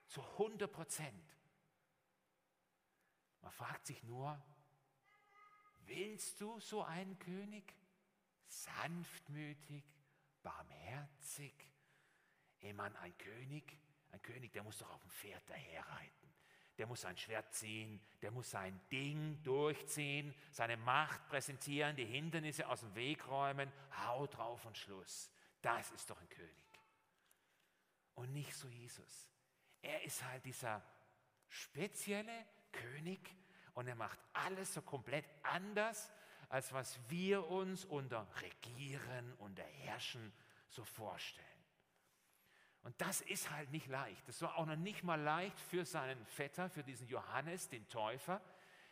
zu 0.07 0.21
100 0.21 0.71
Prozent. 0.71 1.37
Man 3.41 3.51
fragt 3.51 3.85
sich 3.85 4.03
nur, 4.03 4.41
willst 5.85 6.41
du 6.41 6.59
so 6.59 6.83
einen 6.83 7.17
König? 7.19 7.75
Sanftmütig, 8.47 9.83
barmherzig. 10.41 11.53
Meine, 12.73 12.97
ein 12.99 13.15
König, 13.19 13.77
ein 14.11 14.21
König, 14.23 14.51
der 14.53 14.63
muss 14.63 14.79
doch 14.79 14.89
auf 14.89 15.01
dem 15.01 15.11
Pferd 15.11 15.47
daherreiten. 15.47 16.24
Der 16.77 16.87
muss 16.87 17.01
sein 17.01 17.17
Schwert 17.17 17.53
ziehen, 17.53 18.01
der 18.21 18.31
muss 18.31 18.51
sein 18.51 18.79
Ding 18.91 19.41
durchziehen, 19.43 20.35
seine 20.51 20.75
Macht 20.77 21.27
präsentieren, 21.29 21.95
die 21.95 22.05
Hindernisse 22.05 22.67
aus 22.67 22.81
dem 22.81 22.93
Weg 22.95 23.27
räumen, 23.27 23.71
hau 24.05 24.27
drauf 24.27 24.65
und 24.65 24.77
Schluss. 24.77 25.31
Das 25.61 25.91
ist 25.91 26.09
doch 26.09 26.19
ein 26.19 26.29
König. 26.29 26.51
Und 28.15 28.33
nicht 28.33 28.53
so 28.53 28.67
Jesus. 28.67 29.29
Er 29.81 30.03
ist 30.03 30.23
halt 30.23 30.45
dieser 30.45 30.81
spezielle 31.47 32.45
König 32.71 33.35
und 33.73 33.87
er 33.87 33.95
macht 33.95 34.19
alles 34.33 34.73
so 34.73 34.81
komplett 34.81 35.25
anders, 35.43 36.11
als 36.49 36.73
was 36.73 36.99
wir 37.09 37.47
uns 37.47 37.85
unter 37.85 38.27
Regieren, 38.41 39.33
unter 39.35 39.63
Herrschen 39.63 40.33
so 40.69 40.83
vorstellen. 40.83 41.54
Und 42.85 43.01
das 43.01 43.21
ist 43.21 43.49
halt 43.49 43.71
nicht 43.71 43.87
leicht. 43.87 44.27
Das 44.27 44.43
war 44.43 44.59
auch 44.59 44.67
noch 44.67 44.75
nicht 44.75 45.03
mal 45.03 45.19
leicht 45.19 45.59
für 45.59 45.85
seinen 45.85 46.23
Vetter, 46.27 46.69
für 46.69 46.83
diesen 46.83 47.07
Johannes, 47.07 47.67
den 47.67 47.89
Täufer. 47.89 48.39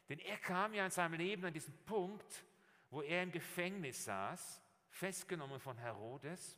Denn 0.09 0.17
er 0.17 0.37
kam 0.37 0.73
ja 0.73 0.83
in 0.83 0.89
seinem 0.89 1.13
Leben 1.13 1.45
an 1.45 1.53
diesen 1.53 1.77
Punkt, 1.85 2.43
wo 2.89 3.03
er 3.03 3.21
im 3.21 3.31
Gefängnis 3.31 4.03
saß, 4.05 4.63
festgenommen 4.89 5.59
von 5.59 5.77
Herodes, 5.77 6.57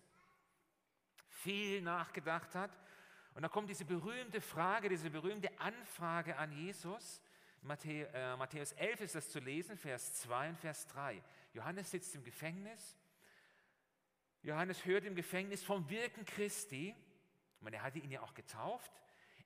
viel 1.27 1.81
nachgedacht 1.81 2.55
hat. 2.55 2.71
Und 3.33 3.41
da 3.41 3.49
kommt 3.49 3.69
diese 3.69 3.83
berühmte 3.83 4.39
Frage, 4.39 4.87
diese 4.87 5.09
berühmte 5.09 5.49
Anfrage 5.59 6.37
an 6.37 6.53
Jesus. 6.53 7.21
Äh, 7.83 8.37
Matthäus 8.37 8.71
11 8.71 9.01
ist 9.01 9.15
das 9.15 9.29
zu 9.29 9.39
lesen, 9.39 9.75
Vers 9.75 10.13
2 10.21 10.51
und 10.51 10.57
Vers 10.57 10.87
3. 10.87 11.21
Johannes 11.51 11.91
sitzt 11.91 12.15
im 12.15 12.23
Gefängnis. 12.23 12.95
Johannes 14.41 14.85
hört 14.85 15.03
im 15.03 15.15
Gefängnis 15.15 15.65
vom 15.65 15.89
Wirken 15.89 16.23
Christi. 16.23 16.95
Und 17.65 17.73
er 17.73 17.83
hatte 17.83 17.99
ihn 17.99 18.11
ja 18.11 18.21
auch 18.21 18.33
getauft. 18.33 18.91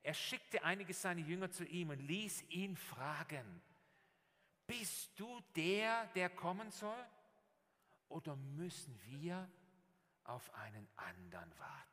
Er 0.02 0.14
schickte 0.14 0.62
einige 0.64 0.94
seiner 0.94 1.20
Jünger 1.20 1.50
zu 1.50 1.64
ihm 1.64 1.90
und 1.90 1.98
ließ 1.98 2.42
ihn 2.50 2.76
fragen, 2.76 3.62
bist 4.66 5.18
du 5.18 5.40
der, 5.56 6.06
der 6.14 6.30
kommen 6.30 6.70
soll? 6.70 7.06
Oder 8.08 8.36
müssen 8.36 8.98
wir 9.04 9.50
auf 10.24 10.52
einen 10.54 10.88
anderen 10.96 11.58
warten? 11.58 11.90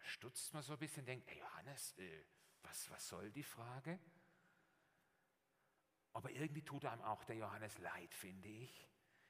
Stutzt 0.00 0.52
man 0.52 0.62
so 0.62 0.74
ein 0.74 0.78
bisschen, 0.78 1.04
denkt, 1.04 1.28
hey 1.30 1.38
Johannes, 1.38 1.94
äh, 1.98 2.24
was, 2.62 2.90
was 2.90 3.08
soll 3.08 3.30
die 3.30 3.42
Frage? 3.42 3.98
Aber 6.12 6.30
irgendwie 6.30 6.62
tut 6.62 6.84
einem 6.84 7.02
auch 7.02 7.24
der 7.24 7.36
Johannes 7.36 7.78
leid, 7.78 8.14
finde 8.14 8.48
ich. 8.48 8.86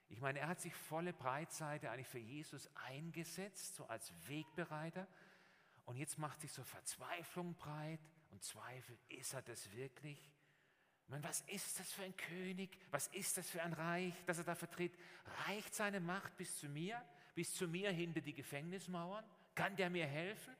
Ich 0.08 0.20
meine, 0.20 0.38
er 0.38 0.48
hat 0.48 0.60
sich 0.60 0.74
volle 0.74 1.12
Breitseite 1.12 1.90
eigentlich 1.90 2.08
für 2.08 2.18
Jesus 2.18 2.68
eingesetzt, 2.86 3.74
so 3.74 3.86
als 3.86 4.12
Wegbereiter. 4.28 5.06
Und 5.86 5.96
jetzt 5.96 6.18
macht 6.18 6.40
sich 6.40 6.52
so 6.52 6.62
Verzweiflung 6.62 7.54
breit 7.54 8.00
und 8.30 8.42
Zweifel, 8.42 8.98
ist 9.08 9.34
er 9.34 9.42
das 9.42 9.72
wirklich? 9.72 10.18
Ich 11.04 11.10
meine, 11.10 11.24
was 11.24 11.42
ist 11.42 11.78
das 11.78 11.92
für 11.92 12.02
ein 12.02 12.16
König? 12.16 12.78
Was 12.90 13.08
ist 13.08 13.36
das 13.36 13.50
für 13.50 13.62
ein 13.62 13.74
Reich, 13.74 14.14
das 14.26 14.38
er 14.38 14.44
da 14.44 14.54
vertritt? 14.54 14.96
Reicht 15.46 15.74
seine 15.74 16.00
Macht 16.00 16.36
bis 16.36 16.58
zu 16.58 16.68
mir? 16.68 17.02
Bis 17.34 17.54
zu 17.54 17.68
mir 17.68 17.90
hinter 17.90 18.20
die 18.20 18.32
Gefängnismauern? 18.32 19.24
Kann 19.54 19.76
der 19.76 19.90
mir 19.90 20.06
helfen? 20.06 20.54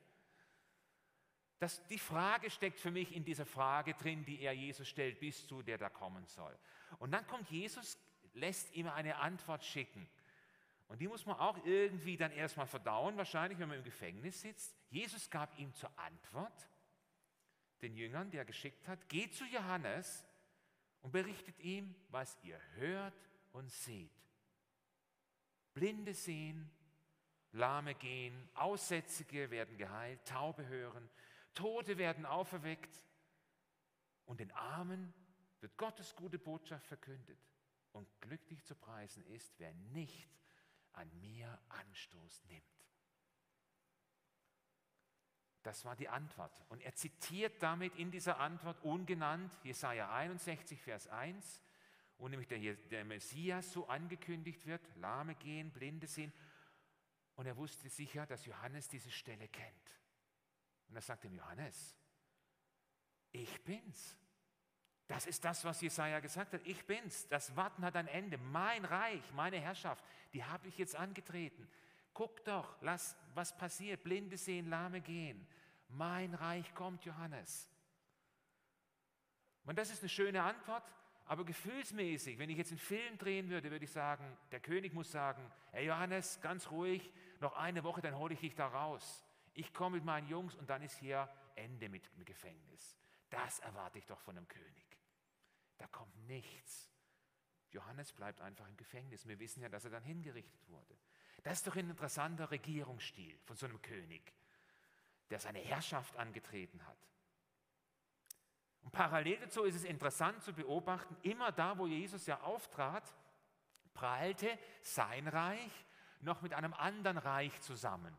Das, 1.57 1.85
die 1.87 1.97
Frage 1.97 2.49
steckt 2.49 2.79
für 2.79 2.91
mich 2.91 3.15
in 3.15 3.23
dieser 3.23 3.45
Frage 3.45 3.93
drin, 3.93 4.25
die 4.25 4.41
er 4.41 4.51
Jesus 4.51 4.87
stellt, 4.87 5.19
bist 5.19 5.49
du 5.49 5.63
der 5.63 5.77
da 5.77 5.89
kommen 5.89 6.27
soll? 6.27 6.55
Und 6.99 7.11
dann 7.11 7.25
kommt 7.27 7.49
Jesus, 7.49 7.97
lässt 8.35 8.73
ihm 8.73 8.87
eine 8.87 9.17
Antwort 9.17 9.63
schicken. 9.63 10.07
Und 10.87 10.99
die 11.01 11.07
muss 11.07 11.25
man 11.25 11.37
auch 11.37 11.65
irgendwie 11.65 12.15
dann 12.15 12.31
erstmal 12.31 12.67
verdauen, 12.67 13.17
wahrscheinlich, 13.17 13.57
wenn 13.57 13.69
man 13.69 13.79
im 13.79 13.83
Gefängnis 13.83 14.41
sitzt. 14.41 14.75
Jesus 14.89 15.29
gab 15.29 15.57
ihm 15.57 15.73
zur 15.73 15.89
Antwort, 15.97 16.69
den 17.81 17.95
Jüngern, 17.95 18.29
die 18.29 18.37
er 18.37 18.45
geschickt 18.45 18.87
hat, 18.87 19.09
geht 19.09 19.33
zu 19.33 19.45
Johannes 19.45 20.25
und 21.01 21.11
berichtet 21.11 21.59
ihm, 21.59 21.95
was 22.09 22.37
ihr 22.43 22.59
hört 22.75 23.13
und 23.51 23.71
seht. 23.71 24.11
Blinde 25.73 26.13
sehen, 26.13 26.69
Lahme 27.51 27.95
gehen, 27.95 28.49
Aussätzige 28.53 29.49
werden 29.49 29.77
geheilt, 29.77 30.23
Taube 30.25 30.65
hören, 30.67 31.09
Tote 31.53 31.97
werden 31.97 32.25
auferweckt 32.25 33.03
und 34.25 34.39
den 34.39 34.51
Armen 34.51 35.13
wird 35.61 35.77
Gottes 35.77 36.15
gute 36.15 36.37
Botschaft 36.37 36.85
verkündet. 36.85 37.39
Und 37.95 38.09
glücklich 38.19 38.61
zu 38.65 38.75
preisen 38.75 39.25
ist, 39.27 39.57
wer 39.57 39.73
nicht 39.73 40.29
an 40.91 41.09
mir 41.21 41.57
Anstoß 41.69 42.43
nimmt. 42.43 42.65
Das 45.63 45.85
war 45.85 45.95
die 45.95 46.09
Antwort. 46.09 46.51
Und 46.67 46.81
er 46.81 46.93
zitiert 46.95 47.63
damit 47.63 47.95
in 47.95 48.11
dieser 48.11 48.37
Antwort 48.41 48.83
ungenannt 48.83 49.57
Jesaja 49.63 50.13
61, 50.13 50.81
Vers 50.81 51.07
1, 51.07 51.61
wo 52.17 52.27
nämlich 52.27 52.49
der, 52.49 52.59
der 52.75 53.05
Messias 53.05 53.71
so 53.71 53.87
angekündigt 53.87 54.65
wird: 54.65 54.93
Lahme 54.97 55.35
gehen, 55.35 55.71
Blinde 55.71 56.05
sehen. 56.05 56.33
Und 57.35 57.45
er 57.45 57.55
wusste 57.55 57.87
sicher, 57.87 58.25
dass 58.25 58.45
Johannes 58.45 58.89
diese 58.89 59.09
Stelle 59.09 59.47
kennt. 59.47 60.01
Und 60.89 60.95
er 60.95 61.01
sagt 61.01 61.23
dem 61.23 61.33
Johannes, 61.33 61.95
ich 63.31 63.63
bin's. 63.63 64.17
Das 65.07 65.27
ist 65.27 65.45
das, 65.45 65.63
was 65.63 65.81
Jesaja 65.81 66.19
gesagt 66.19 66.53
hat. 66.53 66.61
Ich 66.65 66.85
bin's. 66.85 67.27
Das 67.27 67.55
Warten 67.55 67.85
hat 67.85 67.95
ein 67.95 68.07
Ende. 68.07 68.37
Mein 68.37 68.85
Reich, 68.85 69.23
meine 69.33 69.59
Herrschaft, 69.59 70.03
die 70.33 70.43
habe 70.43 70.67
ich 70.67 70.77
jetzt 70.77 70.95
angetreten. 70.95 71.67
Guck 72.13 72.43
doch, 72.45 72.75
lass, 72.81 73.15
was 73.33 73.55
passiert. 73.55 74.03
Blinde 74.03 74.37
sehen, 74.37 74.69
Lahme 74.69 75.01
gehen. 75.01 75.45
Mein 75.89 76.33
Reich 76.33 76.73
kommt, 76.73 77.05
Johannes. 77.05 77.69
Und 79.65 79.77
das 79.77 79.89
ist 79.89 80.01
eine 80.01 80.09
schöne 80.09 80.43
Antwort, 80.43 80.83
aber 81.25 81.43
gefühlsmäßig, 81.43 82.37
wenn 82.37 82.49
ich 82.49 82.57
jetzt 82.57 82.71
einen 82.71 82.79
Film 82.79 83.17
drehen 83.17 83.49
würde, 83.49 83.71
würde 83.71 83.85
ich 83.85 83.91
sagen, 83.91 84.37
der 84.51 84.59
König 84.59 84.93
muss 84.93 85.11
sagen, 85.11 85.51
hey 85.71 85.87
Johannes, 85.87 86.39
ganz 86.41 86.69
ruhig, 86.69 87.11
noch 87.39 87.55
eine 87.55 87.83
Woche, 87.83 88.01
dann 88.01 88.17
hole 88.17 88.33
ich 88.33 88.39
dich 88.39 88.55
da 88.55 88.67
raus. 88.67 89.23
Ich 89.53 89.73
komme 89.73 89.97
mit 89.97 90.05
meinen 90.05 90.27
Jungs 90.27 90.55
und 90.55 90.69
dann 90.69 90.81
ist 90.83 90.97
hier 90.97 91.27
Ende 91.55 91.89
mit 91.89 92.05
dem 92.15 92.25
Gefängnis. 92.25 92.95
Das 93.29 93.59
erwarte 93.59 93.97
ich 93.97 94.05
doch 94.05 94.19
von 94.19 94.37
einem 94.37 94.47
König. 94.47 94.94
Da 95.77 95.87
kommt 95.87 96.15
nichts. 96.27 96.89
Johannes 97.71 98.13
bleibt 98.13 98.41
einfach 98.41 98.67
im 98.67 98.77
Gefängnis. 98.77 99.27
Wir 99.27 99.39
wissen 99.39 99.61
ja, 99.61 99.69
dass 99.69 99.85
er 99.85 99.91
dann 99.91 100.03
hingerichtet 100.03 100.67
wurde. 100.69 100.97
Das 101.43 101.59
ist 101.59 101.67
doch 101.67 101.75
ein 101.75 101.89
interessanter 101.89 102.49
Regierungsstil 102.49 103.37
von 103.43 103.55
so 103.55 103.65
einem 103.65 103.81
König, 103.81 104.33
der 105.29 105.39
seine 105.39 105.59
Herrschaft 105.59 106.15
angetreten 106.15 106.85
hat. 106.87 106.97
Und 108.81 108.91
parallel 108.91 109.37
dazu 109.39 109.63
ist 109.63 109.75
es 109.75 109.83
interessant 109.83 110.41
zu 110.43 110.53
beobachten, 110.53 111.17
immer 111.23 111.51
da, 111.51 111.77
wo 111.77 111.87
Jesus 111.87 112.25
ja 112.27 112.39
auftrat, 112.41 113.03
prallte 113.93 114.57
sein 114.81 115.27
Reich 115.27 115.85
noch 116.21 116.41
mit 116.41 116.53
einem 116.53 116.73
anderen 116.73 117.17
Reich 117.17 117.59
zusammen. 117.61 118.15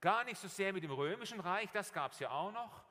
Gar 0.00 0.24
nicht 0.24 0.38
so 0.38 0.48
sehr 0.48 0.72
mit 0.72 0.82
dem 0.82 0.90
römischen 0.90 1.40
Reich, 1.40 1.70
das 1.72 1.92
gab 1.92 2.12
es 2.12 2.18
ja 2.18 2.30
auch 2.30 2.52
noch, 2.52 2.84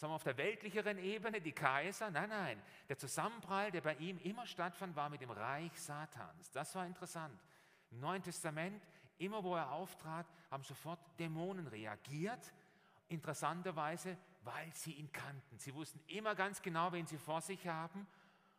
sagen 0.00 0.12
wir 0.12 0.16
auf 0.16 0.24
der 0.24 0.38
weltlicheren 0.38 0.96
Ebene, 0.96 1.42
die 1.42 1.52
Kaiser. 1.52 2.10
Nein, 2.10 2.30
nein, 2.30 2.62
der 2.88 2.96
Zusammenprall, 2.96 3.70
der 3.70 3.82
bei 3.82 3.94
ihm 3.96 4.18
immer 4.20 4.46
stattfand, 4.46 4.96
war 4.96 5.10
mit 5.10 5.20
dem 5.20 5.30
Reich 5.30 5.78
Satans. 5.78 6.50
Das 6.52 6.74
war 6.74 6.86
interessant. 6.86 7.38
Im 7.90 8.00
Neuen 8.00 8.22
Testament, 8.22 8.82
immer 9.18 9.44
wo 9.44 9.54
er 9.54 9.70
auftrat, 9.70 10.26
haben 10.50 10.64
sofort 10.64 10.98
Dämonen 11.18 11.66
reagiert. 11.66 12.50
Interessanterweise, 13.08 14.16
weil 14.42 14.72
sie 14.74 14.92
ihn 14.92 15.12
kannten. 15.12 15.58
Sie 15.58 15.74
wussten 15.74 16.00
immer 16.06 16.34
ganz 16.34 16.62
genau, 16.62 16.90
wen 16.92 17.06
sie 17.06 17.18
vor 17.18 17.42
sich 17.42 17.66
haben 17.68 18.06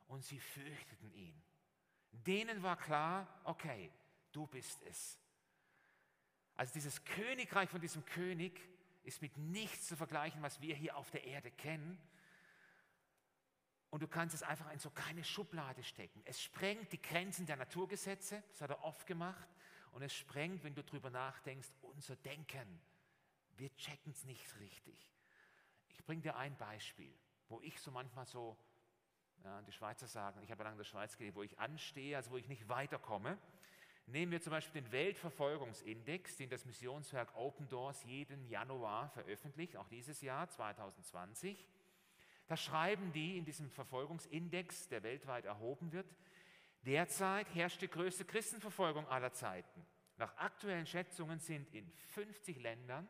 und 0.09 0.23
sie 0.23 0.39
fürchteten 0.39 1.11
ihn. 1.13 1.41
Denen 2.11 2.61
war 2.61 2.77
klar, 2.77 3.27
okay, 3.45 3.89
du 4.31 4.45
bist 4.45 4.83
es. 4.83 5.17
Also 6.55 6.73
dieses 6.73 7.03
Königreich 7.03 7.69
von 7.69 7.81
diesem 7.81 8.05
König 8.05 8.61
ist 9.03 9.21
mit 9.21 9.37
nichts 9.37 9.87
zu 9.87 9.95
vergleichen, 9.95 10.41
was 10.41 10.61
wir 10.61 10.75
hier 10.75 10.95
auf 10.95 11.09
der 11.11 11.23
Erde 11.23 11.51
kennen. 11.51 11.99
Und 13.89 14.01
du 14.01 14.07
kannst 14.07 14.33
es 14.33 14.43
einfach 14.43 14.71
in 14.71 14.79
so 14.79 14.89
keine 14.89 15.23
Schublade 15.23 15.83
stecken. 15.83 16.21
Es 16.25 16.41
sprengt 16.41 16.91
die 16.93 17.01
Grenzen 17.01 17.45
der 17.45 17.57
Naturgesetze, 17.57 18.41
das 18.49 18.61
hat 18.61 18.69
er 18.69 18.83
oft 18.83 19.05
gemacht. 19.05 19.49
Und 19.91 20.01
es 20.01 20.15
sprengt, 20.15 20.63
wenn 20.63 20.73
du 20.73 20.83
darüber 20.83 21.09
nachdenkst, 21.09 21.69
unser 21.81 22.15
Denken. 22.15 22.81
wir 23.57 23.75
checken 23.75 24.11
es 24.13 24.23
nicht 24.23 24.59
richtig. 24.59 25.11
Ich 25.89 26.03
bringe 26.05 26.21
dir 26.21 26.35
ein 26.37 26.57
Beispiel, 26.57 27.13
wo 27.49 27.59
ich 27.61 27.79
so 27.79 27.91
manchmal 27.91 28.25
so, 28.25 28.57
ja, 29.43 29.61
die 29.63 29.71
Schweizer 29.73 30.07
sagen, 30.07 30.41
ich 30.41 30.51
habe 30.51 30.63
lange 30.63 30.75
in 30.75 30.77
der 30.79 30.85
Schweiz 30.85 31.17
gelebt, 31.17 31.35
wo 31.35 31.43
ich 31.43 31.59
anstehe, 31.59 32.15
also 32.15 32.31
wo 32.31 32.37
ich 32.37 32.47
nicht 32.47 32.69
weiterkomme. 32.69 33.37
Nehmen 34.11 34.33
wir 34.33 34.41
zum 34.41 34.51
Beispiel 34.51 34.81
den 34.81 34.91
Weltverfolgungsindex, 34.91 36.35
den 36.35 36.49
das 36.49 36.65
Missionswerk 36.65 37.33
Open 37.33 37.69
Doors 37.69 38.03
jeden 38.03 38.45
Januar 38.49 39.07
veröffentlicht, 39.11 39.77
auch 39.77 39.87
dieses 39.87 40.19
Jahr 40.19 40.49
2020. 40.49 41.65
Da 42.45 42.57
schreiben 42.57 43.13
die 43.13 43.37
in 43.37 43.45
diesem 43.45 43.69
Verfolgungsindex, 43.69 44.89
der 44.89 45.03
weltweit 45.03 45.45
erhoben 45.45 45.93
wird, 45.93 46.13
derzeit 46.85 47.55
herrscht 47.55 47.81
die 47.81 47.87
größte 47.87 48.25
Christenverfolgung 48.25 49.07
aller 49.07 49.31
Zeiten. 49.31 49.85
Nach 50.17 50.35
aktuellen 50.35 50.85
Schätzungen 50.85 51.39
sind 51.39 51.73
in 51.73 51.89
50 52.09 52.59
Ländern 52.59 53.07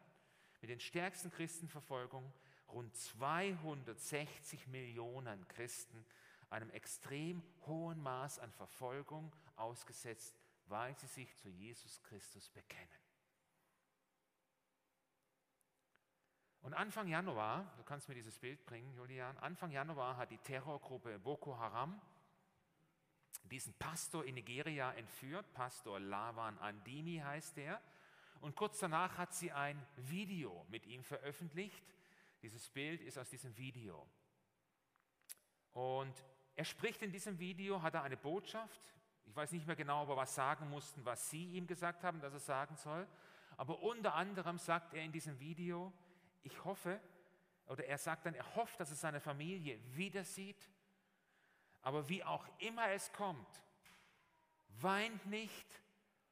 mit 0.61 0.69
den 0.69 0.79
stärksten 0.79 1.31
Christenverfolgungen 1.31 2.31
rund 2.67 2.95
260 2.95 4.67
Millionen 4.67 5.47
Christen 5.47 6.05
einem 6.51 6.69
extrem 6.69 7.41
hohen 7.65 7.99
Maß 8.03 8.37
an 8.37 8.51
Verfolgung 8.51 9.35
ausgesetzt, 9.55 10.40
weil 10.71 10.95
sie 10.97 11.07
sich 11.07 11.35
zu 11.37 11.49
Jesus 11.49 12.01
Christus 12.01 12.49
bekennen. 12.49 12.87
Und 16.61 16.73
Anfang 16.73 17.07
Januar, 17.07 17.73
du 17.77 17.83
kannst 17.83 18.07
mir 18.07 18.15
dieses 18.15 18.39
Bild 18.39 18.65
bringen, 18.65 18.93
Julian, 18.93 19.37
Anfang 19.39 19.71
Januar 19.71 20.17
hat 20.17 20.31
die 20.31 20.37
Terrorgruppe 20.37 21.19
Boko 21.19 21.57
Haram 21.57 21.99
diesen 23.45 23.73
Pastor 23.73 24.23
in 24.25 24.35
Nigeria 24.35 24.93
entführt, 24.93 25.51
Pastor 25.53 25.99
Lavan 25.99 26.57
Andimi 26.59 27.17
heißt 27.17 27.57
er, 27.57 27.81
und 28.39 28.55
kurz 28.55 28.79
danach 28.79 29.17
hat 29.17 29.33
sie 29.33 29.51
ein 29.51 29.85
Video 29.97 30.65
mit 30.69 30.87
ihm 30.87 31.03
veröffentlicht. 31.03 31.83
Dieses 32.41 32.69
Bild 32.69 33.01
ist 33.01 33.17
aus 33.17 33.29
diesem 33.29 33.55
Video. 33.55 34.07
Und 35.73 36.13
er 36.55 36.65
spricht 36.65 37.01
in 37.03 37.11
diesem 37.11 37.37
Video, 37.37 37.81
hat 37.81 37.93
er 37.93 38.03
eine 38.03 38.17
Botschaft, 38.17 38.81
ich 39.25 39.35
weiß 39.35 39.51
nicht 39.51 39.67
mehr 39.67 39.75
genau, 39.75 40.03
ob 40.03 40.09
er 40.09 40.17
was 40.17 40.35
sagen 40.35 40.69
mussten, 40.69 41.05
was 41.05 41.29
sie 41.29 41.53
ihm 41.53 41.67
gesagt 41.67 42.03
haben, 42.03 42.19
dass 42.21 42.33
er 42.33 42.39
sagen 42.39 42.75
soll, 42.75 43.07
aber 43.57 43.81
unter 43.81 44.15
anderem 44.15 44.57
sagt 44.57 44.93
er 44.93 45.03
in 45.03 45.11
diesem 45.11 45.39
Video, 45.39 45.93
ich 46.43 46.63
hoffe, 46.65 46.99
oder 47.67 47.85
er 47.85 47.97
sagt 47.97 48.25
dann, 48.25 48.33
er 48.33 48.55
hofft, 48.55 48.79
dass 48.79 48.89
er 48.89 48.95
seine 48.95 49.21
Familie 49.21 49.79
wieder 49.95 50.23
sieht. 50.23 50.69
Aber 51.81 52.09
wie 52.09 52.23
auch 52.23 52.45
immer 52.59 52.89
es 52.89 53.11
kommt, 53.13 53.47
weint 54.67 55.25
nicht, 55.27 55.67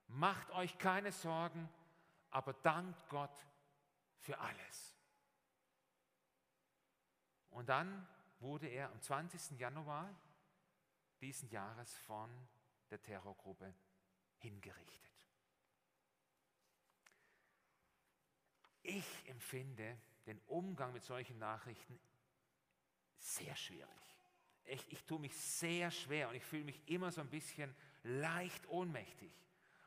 macht 0.08 0.50
euch 0.52 0.78
keine 0.78 1.12
Sorgen, 1.12 1.70
aber 2.30 2.54
dankt 2.54 3.08
Gott 3.10 3.46
für 4.18 4.38
alles. 4.38 4.96
Und 7.52 7.70
dann 7.70 8.08
wurde 8.40 8.68
er 8.68 8.92
am 8.92 9.02
20. 9.02 9.60
Januar 9.60 10.10
diesen 11.22 11.50
Jahres 11.50 11.96
von 12.00 12.30
der 12.90 13.02
Terrorgruppe 13.02 13.74
hingerichtet. 14.38 15.00
Ich 18.82 19.28
empfinde 19.28 19.98
den 20.26 20.40
Umgang 20.48 20.94
mit 20.94 21.04
solchen 21.04 21.38
Nachrichten 21.38 22.00
sehr 23.18 23.56
schwierig. 23.56 23.90
Ich, 24.66 24.92
ich 24.92 25.04
tue 25.06 25.20
mich 25.20 25.36
sehr 25.36 25.92
schwer 25.92 26.30
und 26.30 26.36
ich 26.36 26.44
fühle 26.44 26.64
mich 26.64 26.82
immer 26.88 27.12
so 27.12 27.22
ein 27.22 27.30
bisschen 27.30 27.76
leicht 28.04 28.68
ohnmächtig. 28.68 29.32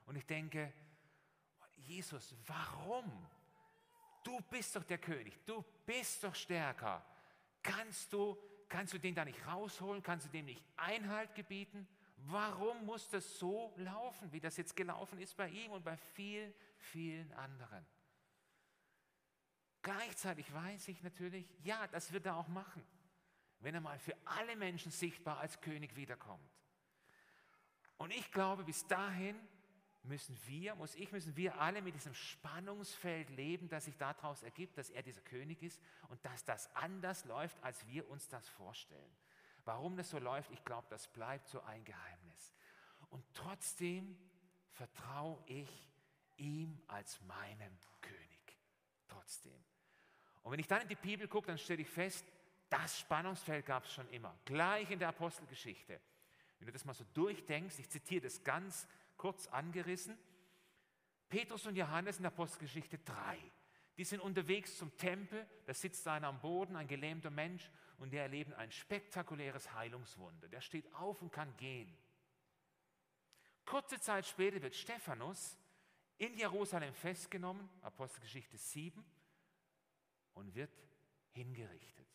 Und 0.07 0.17
ich 0.17 0.27
denke, 0.27 0.73
Jesus, 1.77 2.35
warum? 2.47 3.29
Du 4.23 4.41
bist 4.51 4.77
doch 4.77 4.85
der 4.85 4.99
König, 4.99 5.45
du 5.47 5.65
bist 5.85 6.23
doch 6.23 6.35
stärker. 6.35 7.05
Kannst 7.63 8.13
du, 8.13 8.37
kannst 8.69 8.93
du 8.93 8.99
den 8.99 9.15
da 9.15 9.25
nicht 9.25 9.45
rausholen? 9.47 10.03
Kannst 10.03 10.27
du 10.27 10.31
dem 10.31 10.47
nicht 10.47 10.63
Einhalt 10.77 11.35
gebieten? 11.35 11.89
Warum 12.27 12.85
muss 12.87 13.09
das 13.09 13.39
so 13.39 13.75
laufen, 13.77 14.31
wie 14.33 14.41
das 14.41 14.57
jetzt 14.57 14.77
gelaufen 14.77 15.19
ist 15.19 15.37
bei 15.37 15.49
ihm 15.49 15.73
und 15.73 15.85
bei 15.85 15.97
vielen, 15.97 16.55
vielen 16.77 17.33
anderen? 17.33 17.85
Gleichzeitig 19.83 20.53
weiß 20.53 20.89
ich 20.89 21.03
natürlich, 21.03 21.49
ja, 21.65 21.89
das 21.89 22.13
wird 22.13 22.27
er 22.27 22.37
auch 22.37 22.47
machen, 22.47 22.87
wenn 23.59 23.75
er 23.75 23.81
mal 23.81 23.99
für 23.99 24.17
alle 24.25 24.55
Menschen 24.55 24.93
sichtbar 24.93 25.39
als 25.39 25.61
König 25.61 25.97
wiederkommt. 25.97 26.49
Und 27.97 28.13
ich 28.13 28.31
glaube, 28.31 28.63
bis 28.63 28.87
dahin 28.87 29.37
müssen 30.05 30.39
wir, 30.47 30.77
muss 30.77 30.95
ich, 30.95 31.11
müssen 31.11 31.37
wir 31.37 31.61
alle 31.61 31.83
mit 31.83 31.95
diesem 31.95 32.15
Spannungsfeld 32.15 33.31
leben, 33.31 33.69
das 33.69 33.87
sich 33.87 33.97
daraus 33.97 34.43
ergibt, 34.45 34.79
dass 34.79 34.91
er 34.91 35.03
dieser 35.03 35.21
König 35.23 35.63
ist 35.63 35.81
und 36.09 36.25
dass 36.25 36.45
das 36.45 36.75
anders 36.77 37.25
läuft, 37.25 37.63
als 37.63 37.85
wir 37.89 38.09
uns 38.09 38.29
das 38.29 38.49
vorstellen. 38.49 39.17
Warum 39.65 39.97
das 39.97 40.11
so 40.11 40.19
läuft, 40.19 40.51
ich 40.51 40.65
glaube, 40.65 40.87
das 40.91 41.09
bleibt 41.09 41.49
so 41.49 41.61
ein 41.63 41.85
Geheimnis. 41.85 42.55
Und 43.11 43.25
trotzdem 43.35 44.19
vertraue 44.71 45.43
ich 45.47 45.91
ihm 46.37 46.81
als 46.89 47.21
meinem 47.23 47.79
König. 48.01 48.59
Trotzdem. 49.09 49.65
Und 50.43 50.53
wenn 50.53 50.59
ich 50.59 50.67
dann 50.67 50.83
in 50.83 50.89
die 50.89 50.97
Bibel 50.97 51.29
gucke, 51.29 51.47
dann 51.47 51.59
stelle 51.59 51.83
ich 51.83 51.91
fest, 51.91 52.25
das 52.69 52.99
Spannungsfeld 52.99 53.67
gab 53.67 53.85
es 53.85 53.93
schon 53.93 54.09
immer. 54.09 54.37
Gleich 54.45 54.91
in 54.91 54.99
der 54.99 55.09
Apostelgeschichte. 55.09 56.01
Wenn 56.59 56.67
du 56.67 56.73
das 56.73 56.85
mal 56.85 56.95
so 56.95 57.05
durchdenkst, 57.13 57.79
ich 57.79 57.89
zitiere 57.91 58.23
das 58.23 58.43
ganz 58.43 58.89
kurz 59.17 59.47
angerissen. 59.49 60.17
Petrus 61.29 61.67
und 61.67 61.77
Johannes 61.77 62.17
in 62.17 62.23
der 62.23 62.33
Apostelgeschichte 62.33 62.99
3. 62.99 63.39
Die 63.99 64.05
sind 64.05 64.21
unterwegs 64.21 64.79
zum 64.79 64.97
Tempel, 64.97 65.47
da 65.67 65.75
sitzt 65.75 66.09
einer 66.09 66.29
am 66.29 66.41
Boden, 66.41 66.77
ein 66.77 66.89
gelähmter 66.89 67.31
Mensch, 67.31 67.71
und 68.03 68.11
die 68.11 68.17
erleben 68.17 68.53
ein 68.55 68.73
spektakuläres 68.73 69.73
Heilungswunder. 69.75 70.49
Der 70.49 70.61
steht 70.61 70.93
auf 70.93 71.23
und 71.23 71.31
kann 71.31 71.57
gehen. 71.57 71.97
Kurze 73.65 74.01
Zeit 74.01 74.27
später 74.27 74.61
wird 74.61 74.75
Stephanus 74.75 75.57
in 76.19 76.35
Jerusalem 76.35 76.93
festgenommen, 76.95 77.71
Apostelgeschichte 77.81 78.57
7, 78.57 79.05
und 80.35 80.53
wird 80.57 80.73
hingerichtet. 81.31 82.09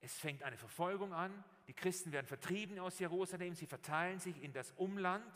Es 0.00 0.18
fängt 0.18 0.42
eine 0.42 0.58
Verfolgung 0.58 1.14
an, 1.14 1.42
die 1.66 1.72
Christen 1.72 2.12
werden 2.12 2.26
vertrieben 2.26 2.78
aus 2.78 2.98
Jerusalem, 2.98 3.54
sie 3.54 3.66
verteilen 3.66 4.18
sich 4.18 4.42
in 4.42 4.52
das 4.52 4.72
Umland. 4.72 5.34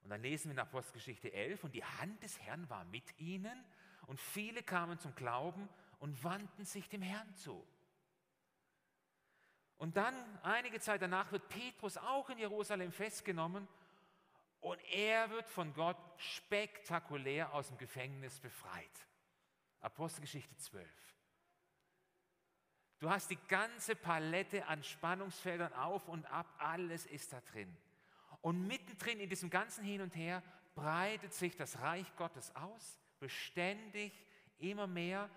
Und 0.00 0.08
dann 0.08 0.22
lesen 0.22 0.46
wir 0.46 0.52
in 0.52 0.60
Apostelgeschichte 0.60 1.30
11, 1.34 1.64
und 1.64 1.74
die 1.74 1.84
Hand 1.84 2.22
des 2.22 2.40
Herrn 2.40 2.70
war 2.70 2.86
mit 2.86 3.18
ihnen, 3.18 3.62
und 4.06 4.18
viele 4.18 4.62
kamen 4.62 4.98
zum 4.98 5.14
Glauben 5.14 5.68
und 5.98 6.22
wandten 6.24 6.64
sich 6.64 6.88
dem 6.88 7.02
Herrn 7.02 7.34
zu. 7.34 7.66
Und 9.78 9.96
dann, 9.96 10.14
einige 10.42 10.80
Zeit 10.80 11.02
danach, 11.02 11.32
wird 11.32 11.48
Petrus 11.48 11.96
auch 11.98 12.30
in 12.30 12.38
Jerusalem 12.38 12.92
festgenommen 12.92 13.68
und 14.60 14.80
er 14.90 15.30
wird 15.30 15.48
von 15.48 15.74
Gott 15.74 15.98
spektakulär 16.16 17.52
aus 17.52 17.68
dem 17.68 17.78
Gefängnis 17.78 18.40
befreit. 18.40 19.06
Apostelgeschichte 19.80 20.56
12. 20.56 20.88
Du 22.98 23.10
hast 23.10 23.30
die 23.30 23.38
ganze 23.48 23.94
Palette 23.94 24.66
an 24.66 24.82
Spannungsfeldern 24.82 25.74
auf 25.74 26.08
und 26.08 26.24
ab, 26.26 26.46
alles 26.58 27.04
ist 27.04 27.32
da 27.32 27.40
drin. 27.42 27.76
Und 28.40 28.66
mittendrin 28.66 29.20
in 29.20 29.28
diesem 29.28 29.50
ganzen 29.50 29.84
Hin 29.84 30.00
und 30.00 30.16
Her 30.16 30.42
breitet 30.74 31.34
sich 31.34 31.56
das 31.56 31.78
Reich 31.80 32.06
Gottes 32.16 32.54
aus, 32.56 32.98
beständig, 33.20 34.12
immer 34.58 34.86
mehr 34.86 35.28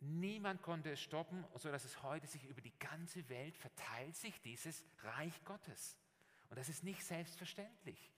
Niemand 0.00 0.62
konnte 0.62 0.92
es 0.92 1.00
stoppen, 1.00 1.44
sodass 1.56 1.84
es 1.84 2.02
heute 2.02 2.26
sich 2.26 2.44
über 2.44 2.60
die 2.60 2.76
ganze 2.78 3.28
Welt 3.28 3.56
verteilt 3.56 4.16
sich 4.16 4.40
dieses 4.42 4.84
Reich 5.02 5.44
Gottes. 5.44 5.96
Und 6.50 6.58
das 6.58 6.68
ist 6.68 6.84
nicht 6.84 7.04
selbstverständlich. 7.04 8.12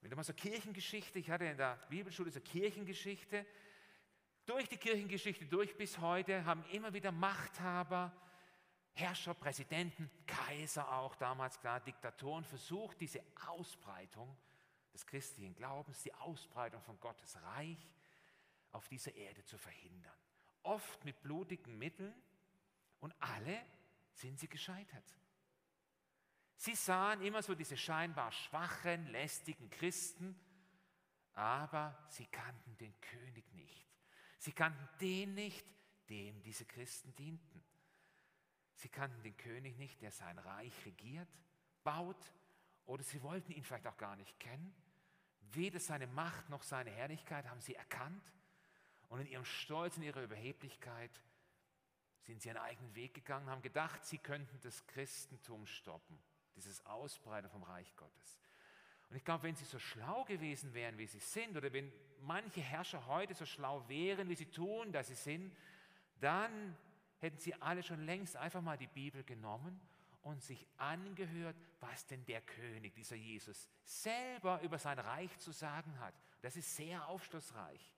Wenn 0.00 0.10
du 0.10 0.16
mal 0.16 0.22
so 0.22 0.32
Kirchengeschichte, 0.32 1.18
ich 1.18 1.30
hatte 1.30 1.44
in 1.44 1.56
der 1.56 1.76
Bibelschule 1.88 2.30
so 2.30 2.40
Kirchengeschichte, 2.40 3.44
durch 4.46 4.68
die 4.68 4.78
Kirchengeschichte 4.78 5.46
durch 5.46 5.76
bis 5.76 5.98
heute 5.98 6.44
haben 6.44 6.64
immer 6.72 6.92
wieder 6.92 7.12
Machthaber, 7.12 8.12
Herrscher, 8.92 9.34
Präsidenten, 9.34 10.10
Kaiser 10.26 10.90
auch 10.92 11.14
damals 11.16 11.60
klar, 11.60 11.80
Diktatoren 11.80 12.44
versucht, 12.44 13.00
diese 13.00 13.22
Ausbreitung 13.46 14.36
des 14.92 15.06
christlichen 15.06 15.54
Glaubens, 15.54 16.02
die 16.02 16.14
Ausbreitung 16.14 16.82
von 16.82 16.98
Gottes 17.00 17.36
Reich 17.42 17.86
auf 18.72 18.88
dieser 18.88 19.14
Erde 19.14 19.44
zu 19.44 19.58
verhindern. 19.58 20.16
Oft 20.62 21.04
mit 21.04 21.22
blutigen 21.22 21.78
Mitteln 21.78 22.14
und 23.00 23.14
alle 23.20 23.64
sind 24.12 24.38
sie 24.38 24.48
gescheitert. 24.48 25.04
Sie 26.56 26.74
sahen 26.74 27.22
immer 27.22 27.42
so 27.42 27.54
diese 27.54 27.76
scheinbar 27.76 28.32
schwachen, 28.32 29.06
lästigen 29.06 29.70
Christen, 29.70 30.38
aber 31.32 31.96
sie 32.08 32.26
kannten 32.26 32.76
den 32.76 33.00
König 33.00 33.50
nicht. 33.54 33.88
Sie 34.38 34.52
kannten 34.52 34.88
den 35.00 35.34
nicht, 35.34 35.66
dem 36.10 36.42
diese 36.42 36.66
Christen 36.66 37.14
dienten. 37.14 37.64
Sie 38.74 38.88
kannten 38.88 39.22
den 39.22 39.36
König 39.36 39.78
nicht, 39.78 40.02
der 40.02 40.10
sein 40.10 40.38
Reich 40.38 40.72
regiert, 40.84 41.28
baut, 41.82 42.32
oder 42.84 43.02
sie 43.02 43.22
wollten 43.22 43.52
ihn 43.52 43.64
vielleicht 43.64 43.86
auch 43.86 43.96
gar 43.96 44.16
nicht 44.16 44.38
kennen, 44.40 44.74
Weder 45.52 45.80
seine 45.80 46.06
Macht 46.06 46.48
noch 46.48 46.62
seine 46.62 46.90
Herrlichkeit 46.90 47.48
haben 47.48 47.60
sie 47.60 47.74
erkannt. 47.74 48.22
Und 49.10 49.20
in 49.20 49.26
ihrem 49.26 49.44
Stolz, 49.44 49.96
in 49.96 50.04
ihrer 50.04 50.22
Überheblichkeit 50.22 51.10
sind 52.22 52.40
sie 52.40 52.50
einen 52.50 52.60
eigenen 52.60 52.94
Weg 52.94 53.12
gegangen, 53.12 53.50
haben 53.50 53.60
gedacht, 53.60 54.04
sie 54.06 54.18
könnten 54.18 54.58
das 54.62 54.86
Christentum 54.86 55.66
stoppen, 55.66 56.18
dieses 56.56 56.84
Ausbreiten 56.86 57.50
vom 57.50 57.64
Reich 57.64 57.94
Gottes. 57.96 58.40
Und 59.10 59.16
ich 59.16 59.24
glaube, 59.24 59.42
wenn 59.42 59.56
sie 59.56 59.64
so 59.64 59.80
schlau 59.80 60.24
gewesen 60.24 60.72
wären, 60.72 60.96
wie 60.96 61.06
sie 61.06 61.18
sind, 61.18 61.56
oder 61.56 61.72
wenn 61.72 61.92
manche 62.20 62.60
Herrscher 62.60 63.04
heute 63.06 63.34
so 63.34 63.44
schlau 63.44 63.86
wären, 63.88 64.28
wie 64.28 64.36
sie 64.36 64.46
tun, 64.46 64.92
dass 64.92 65.08
sie 65.08 65.16
sind, 65.16 65.56
dann 66.20 66.76
hätten 67.18 67.38
sie 67.38 67.54
alle 67.54 67.82
schon 67.82 68.04
längst 68.06 68.36
einfach 68.36 68.62
mal 68.62 68.78
die 68.78 68.86
Bibel 68.86 69.24
genommen 69.24 69.80
und 70.22 70.40
sich 70.42 70.68
angehört, 70.76 71.56
was 71.80 72.06
denn 72.06 72.24
der 72.26 72.42
König, 72.42 72.94
dieser 72.94 73.16
Jesus, 73.16 73.68
selber 73.82 74.60
über 74.62 74.78
sein 74.78 75.00
Reich 75.00 75.36
zu 75.38 75.50
sagen 75.50 75.98
hat. 75.98 76.14
Das 76.42 76.56
ist 76.56 76.76
sehr 76.76 77.08
aufschlussreich. 77.08 77.90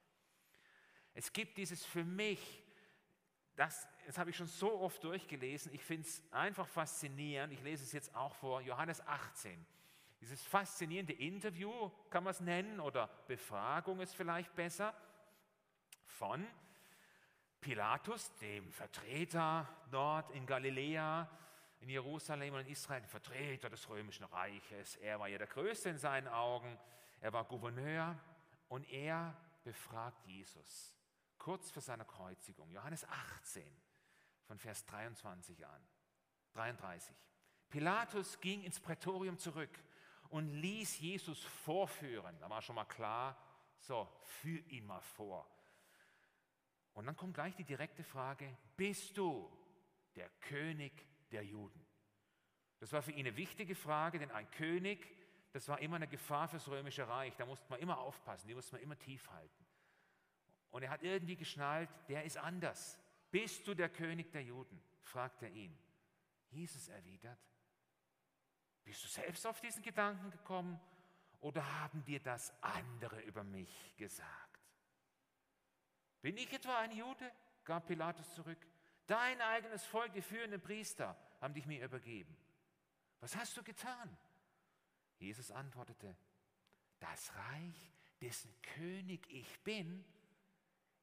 Es 1.14 1.32
gibt 1.32 1.58
dieses 1.58 1.84
für 1.84 2.04
mich, 2.04 2.62
das, 3.54 3.86
das 4.06 4.18
habe 4.18 4.30
ich 4.30 4.36
schon 4.36 4.46
so 4.46 4.80
oft 4.80 5.02
durchgelesen, 5.04 5.72
ich 5.74 5.82
finde 5.82 6.08
es 6.08 6.22
einfach 6.32 6.66
faszinierend, 6.66 7.52
ich 7.52 7.62
lese 7.62 7.84
es 7.84 7.92
jetzt 7.92 8.14
auch 8.14 8.34
vor, 8.34 8.60
Johannes 8.60 9.06
18. 9.06 9.66
Dieses 10.20 10.42
faszinierende 10.42 11.12
Interview, 11.12 11.90
kann 12.08 12.24
man 12.24 12.30
es 12.30 12.40
nennen, 12.40 12.80
oder 12.80 13.08
Befragung 13.26 14.00
ist 14.00 14.14
vielleicht 14.14 14.54
besser, 14.54 14.94
von 16.06 16.46
Pilatus, 17.60 18.34
dem 18.36 18.70
Vertreter 18.72 19.68
dort 19.90 20.30
in 20.30 20.46
Galiläa, 20.46 21.28
in 21.80 21.88
Jerusalem 21.88 22.54
und 22.54 22.60
in 22.60 22.68
Israel, 22.68 23.02
Vertreter 23.02 23.68
des 23.68 23.88
römischen 23.88 24.24
Reiches. 24.24 24.96
Er 24.96 25.18
war 25.18 25.28
ja 25.28 25.38
der 25.38 25.48
Größte 25.48 25.90
in 25.90 25.98
seinen 25.98 26.28
Augen. 26.28 26.78
Er 27.20 27.32
war 27.32 27.44
Gouverneur 27.44 28.16
und 28.68 28.88
er 28.90 29.36
befragt 29.64 30.24
Jesus 30.26 31.01
kurz 31.42 31.72
vor 31.72 31.82
seiner 31.82 32.04
Kreuzigung. 32.04 32.70
Johannes 32.70 33.04
18 33.08 33.64
von 34.44 34.58
Vers 34.60 34.86
23 34.86 35.66
an. 35.66 35.88
33. 36.52 37.16
Pilatus 37.68 38.40
ging 38.40 38.62
ins 38.62 38.78
Prätorium 38.78 39.36
zurück 39.38 39.76
und 40.28 40.46
ließ 40.46 41.00
Jesus 41.00 41.42
vorführen. 41.42 42.38
Da 42.38 42.48
war 42.48 42.62
schon 42.62 42.76
mal 42.76 42.84
klar, 42.84 43.36
so, 43.80 44.08
führ 44.22 44.64
ihn 44.68 44.86
mal 44.86 45.00
vor. 45.00 45.50
Und 46.92 47.06
dann 47.06 47.16
kommt 47.16 47.34
gleich 47.34 47.56
die 47.56 47.64
direkte 47.64 48.04
Frage, 48.04 48.56
bist 48.76 49.18
du 49.18 49.50
der 50.14 50.28
König 50.42 50.92
der 51.32 51.44
Juden? 51.44 51.84
Das 52.78 52.92
war 52.92 53.02
für 53.02 53.10
ihn 53.10 53.26
eine 53.26 53.36
wichtige 53.36 53.74
Frage, 53.74 54.20
denn 54.20 54.30
ein 54.30 54.48
König, 54.52 55.08
das 55.50 55.66
war 55.66 55.80
immer 55.80 55.96
eine 55.96 56.06
Gefahr 56.06 56.46
fürs 56.46 56.68
römische 56.68 57.08
Reich. 57.08 57.34
Da 57.34 57.46
musste 57.46 57.68
man 57.68 57.80
immer 57.80 57.98
aufpassen, 57.98 58.46
die 58.46 58.54
musste 58.54 58.74
man 58.76 58.82
immer 58.82 58.98
tief 58.98 59.28
halten. 59.28 59.66
Und 60.72 60.82
er 60.82 60.90
hat 60.90 61.02
irgendwie 61.02 61.36
geschnallt, 61.36 61.88
der 62.08 62.24
ist 62.24 62.36
anders. 62.36 62.98
Bist 63.30 63.66
du 63.68 63.74
der 63.74 63.88
König 63.88 64.32
der 64.32 64.42
Juden? 64.42 64.82
fragt 65.02 65.42
er 65.42 65.50
ihn. 65.50 65.76
Jesus 66.50 66.88
erwidert, 66.88 67.38
bist 68.84 69.04
du 69.04 69.08
selbst 69.08 69.46
auf 69.46 69.60
diesen 69.60 69.82
Gedanken 69.82 70.30
gekommen 70.30 70.80
oder 71.40 71.80
haben 71.80 72.04
dir 72.04 72.20
das 72.20 72.52
andere 72.62 73.20
über 73.22 73.44
mich 73.44 73.96
gesagt? 73.96 74.60
Bin 76.20 76.36
ich 76.36 76.52
etwa 76.52 76.78
ein 76.78 76.92
Jude? 76.92 77.30
gab 77.64 77.86
Pilatus 77.86 78.34
zurück. 78.34 78.66
Dein 79.06 79.40
eigenes 79.40 79.84
Volk, 79.84 80.12
die 80.12 80.22
führenden 80.22 80.60
Priester, 80.60 81.16
haben 81.40 81.54
dich 81.54 81.66
mir 81.66 81.84
übergeben. 81.84 82.36
Was 83.20 83.36
hast 83.36 83.56
du 83.56 83.62
getan? 83.62 84.16
Jesus 85.18 85.50
antwortete, 85.50 86.16
das 86.98 87.34
Reich, 87.36 87.92
dessen 88.20 88.52
König 88.62 89.26
ich 89.30 89.60
bin, 89.60 90.04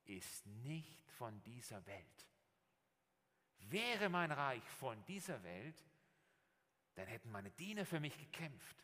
ist 0.10 0.46
nicht 0.46 1.10
von 1.12 1.42
dieser 1.44 1.86
Welt. 1.86 2.28
Wäre 3.60 4.10
mein 4.10 4.32
Reich 4.32 4.64
von 4.64 5.04
dieser 5.06 5.42
Welt, 5.44 5.86
dann 6.96 7.08
hätten 7.08 7.32
meine 7.32 7.52
Diener 7.52 7.86
für 7.86 8.00
mich 8.00 8.18
gekämpft, 8.18 8.84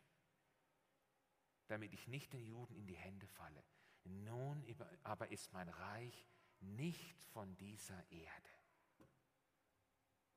damit 1.68 1.94
ich 1.94 2.08
nicht 2.08 2.32
den 2.34 2.46
Juden 2.46 2.76
in 2.76 2.86
die 2.86 2.96
Hände 2.96 3.28
falle. 3.28 3.64
Nun 4.04 4.64
aber 5.04 5.30
ist 5.30 5.52
mein 5.54 5.68
Reich 5.70 6.26
nicht 6.60 7.20
von 7.34 7.58
dieser 7.58 8.00
Erde. 8.12 8.50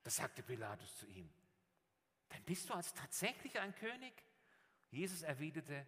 Das 0.02 0.16
sagte 0.16 0.42
Pilatus 0.42 0.96
zu 0.96 1.06
ihm. 1.06 1.30
Dann 2.30 2.42
bist 2.44 2.68
du 2.68 2.74
als 2.74 2.94
tatsächlich 2.94 3.58
ein 3.58 3.74
König? 3.74 4.22
Jesus 4.90 5.22
erwiderte, 5.22 5.86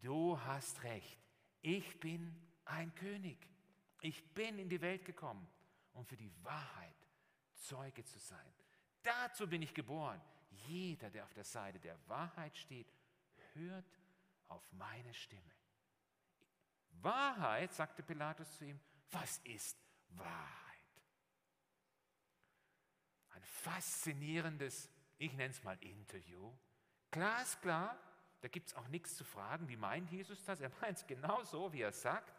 du 0.00 0.40
hast 0.40 0.82
recht, 0.82 1.18
ich 1.60 2.00
bin 2.00 2.34
ein 2.64 2.94
König. 2.94 3.46
Ich 4.00 4.34
bin 4.34 4.58
in 4.58 4.68
die 4.68 4.80
Welt 4.80 5.04
gekommen, 5.04 5.46
um 5.92 6.04
für 6.04 6.16
die 6.16 6.32
Wahrheit 6.44 6.94
Zeuge 7.54 8.04
zu 8.04 8.18
sein. 8.18 8.52
Dazu 9.02 9.48
bin 9.48 9.62
ich 9.62 9.74
geboren. 9.74 10.20
Jeder, 10.66 11.10
der 11.10 11.24
auf 11.24 11.32
der 11.34 11.44
Seite 11.44 11.78
der 11.78 11.98
Wahrheit 12.08 12.56
steht, 12.56 12.92
hört 13.54 13.98
auf 14.48 14.62
meine 14.72 15.12
Stimme. 15.14 15.52
Wahrheit, 17.02 17.72
sagte 17.72 18.02
Pilatus 18.02 18.56
zu 18.56 18.64
ihm, 18.64 18.80
was 19.10 19.38
ist 19.38 19.78
Wahrheit? 20.10 20.58
Ein 23.30 23.44
faszinierendes, 23.44 24.90
ich 25.18 25.32
nenne 25.32 25.50
es 25.50 25.62
mal 25.62 25.78
Interview. 25.82 26.52
Glasklar, 27.10 27.98
da 28.40 28.48
gibt 28.48 28.68
es 28.68 28.74
auch 28.74 28.88
nichts 28.88 29.16
zu 29.16 29.24
fragen. 29.24 29.68
Wie 29.68 29.76
meint 29.76 30.10
Jesus 30.10 30.44
das? 30.44 30.60
Er 30.60 30.70
meint 30.80 30.98
es 30.98 31.06
genau 31.06 31.42
so, 31.44 31.72
wie 31.72 31.82
er 31.82 31.92
sagt. 31.92 32.32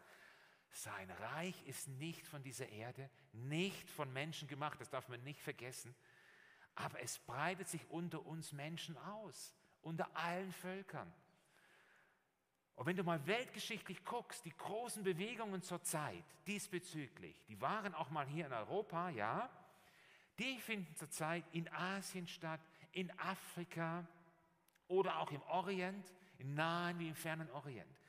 Sein 0.72 1.10
Reich 1.10 1.66
ist 1.66 1.88
nicht 1.88 2.26
von 2.26 2.42
dieser 2.42 2.68
Erde, 2.68 3.10
nicht 3.32 3.90
von 3.90 4.12
Menschen 4.12 4.48
gemacht, 4.48 4.80
das 4.80 4.90
darf 4.90 5.08
man 5.08 5.22
nicht 5.24 5.40
vergessen, 5.40 5.94
aber 6.74 7.00
es 7.02 7.18
breitet 7.18 7.68
sich 7.68 7.88
unter 7.90 8.24
uns 8.24 8.52
Menschen 8.52 8.96
aus, 8.96 9.54
unter 9.82 10.16
allen 10.16 10.52
Völkern. 10.52 11.12
Und 12.76 12.86
wenn 12.86 12.96
du 12.96 13.04
mal 13.04 13.26
weltgeschichtlich 13.26 14.04
guckst, 14.04 14.44
die 14.44 14.56
großen 14.56 15.02
Bewegungen 15.02 15.62
zur 15.62 15.82
Zeit 15.82 16.24
diesbezüglich, 16.46 17.44
die 17.46 17.60
waren 17.60 17.94
auch 17.94 18.08
mal 18.10 18.26
hier 18.26 18.46
in 18.46 18.52
Europa, 18.52 19.10
ja, 19.10 19.50
die 20.38 20.58
finden 20.58 20.96
zurzeit 20.96 21.44
in 21.52 21.70
Asien 21.70 22.26
statt, 22.26 22.60
in 22.92 23.10
Afrika 23.18 24.06
oder 24.88 25.18
auch 25.18 25.30
im 25.30 25.42
Orient, 25.42 26.10
im 26.38 26.54
nahen 26.54 26.98
wie 26.98 27.08
im 27.08 27.14
fernen 27.14 27.50
Orient. 27.50 27.99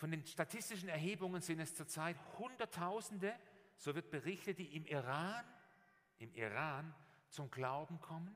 Von 0.00 0.12
den 0.12 0.24
statistischen 0.24 0.88
Erhebungen 0.88 1.42
sind 1.42 1.60
es 1.60 1.74
zurzeit 1.74 2.16
Hunderttausende, 2.38 3.38
so 3.76 3.94
wird 3.94 4.10
berichtet, 4.10 4.58
die 4.58 4.74
im 4.74 4.86
Iran, 4.86 5.44
im 6.16 6.32
Iran 6.32 6.94
zum 7.28 7.50
Glauben 7.50 8.00
kommen, 8.00 8.34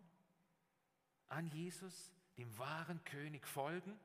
an 1.29 1.46
Jesus, 1.46 2.12
dem 2.37 2.59
wahren 2.59 3.03
König 3.05 3.46
folgen. 3.46 3.98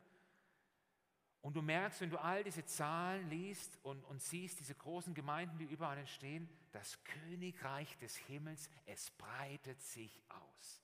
Und 1.42 1.58
du 1.58 1.62
merkst, 1.62 2.00
wenn 2.00 2.12
du 2.12 2.18
all 2.18 2.46
diese 2.46 2.64
Zahlen 2.64 3.30
liest 3.30 3.78
und, 3.84 4.06
und 4.06 4.22
siehst, 4.22 4.62
diese 4.62 4.76
großen 4.76 5.14
Gemeinden, 5.14 5.58
die 5.58 5.66
überall 5.66 5.98
entstehen, 5.98 6.48
das 6.72 7.04
Königreich 7.04 7.98
des 7.98 8.16
Himmels, 8.16 8.70
es 8.86 9.12
breitet 9.12 9.82
sich 9.82 10.24
aus. 10.30 10.82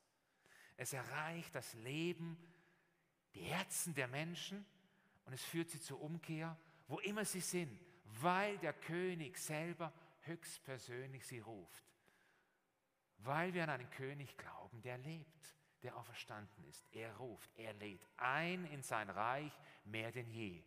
Es 0.75 0.91
erreicht 0.91 1.55
das 1.55 1.73
Leben, 1.75 2.37
die 3.33 3.43
Herzen 3.43 3.93
der 3.95 4.09
Menschen 4.09 4.65
und 5.25 5.33
es 5.33 5.43
führt 5.43 5.69
sie 5.69 5.79
zur 5.79 6.01
Umkehr, 6.01 6.57
wo 6.87 6.99
immer 6.99 7.25
sie 7.25 7.41
sind, 7.41 7.79
weil 8.21 8.57
der 8.59 8.73
König 8.73 9.37
selber 9.37 9.91
höchstpersönlich 10.21 11.25
sie 11.25 11.39
ruft. 11.39 11.83
Weil 13.17 13.53
wir 13.53 13.63
an 13.63 13.69
einen 13.69 13.89
König 13.89 14.37
glauben, 14.37 14.81
der 14.81 14.97
lebt, 14.97 15.55
der 15.83 15.95
auferstanden 15.97 16.63
ist. 16.65 16.87
Er 16.91 17.15
ruft, 17.17 17.49
er 17.57 17.73
lädt 17.73 18.05
ein 18.17 18.65
in 18.65 18.83
sein 18.83 19.09
Reich 19.09 19.53
mehr 19.85 20.11
denn 20.11 20.29
je. 20.29 20.63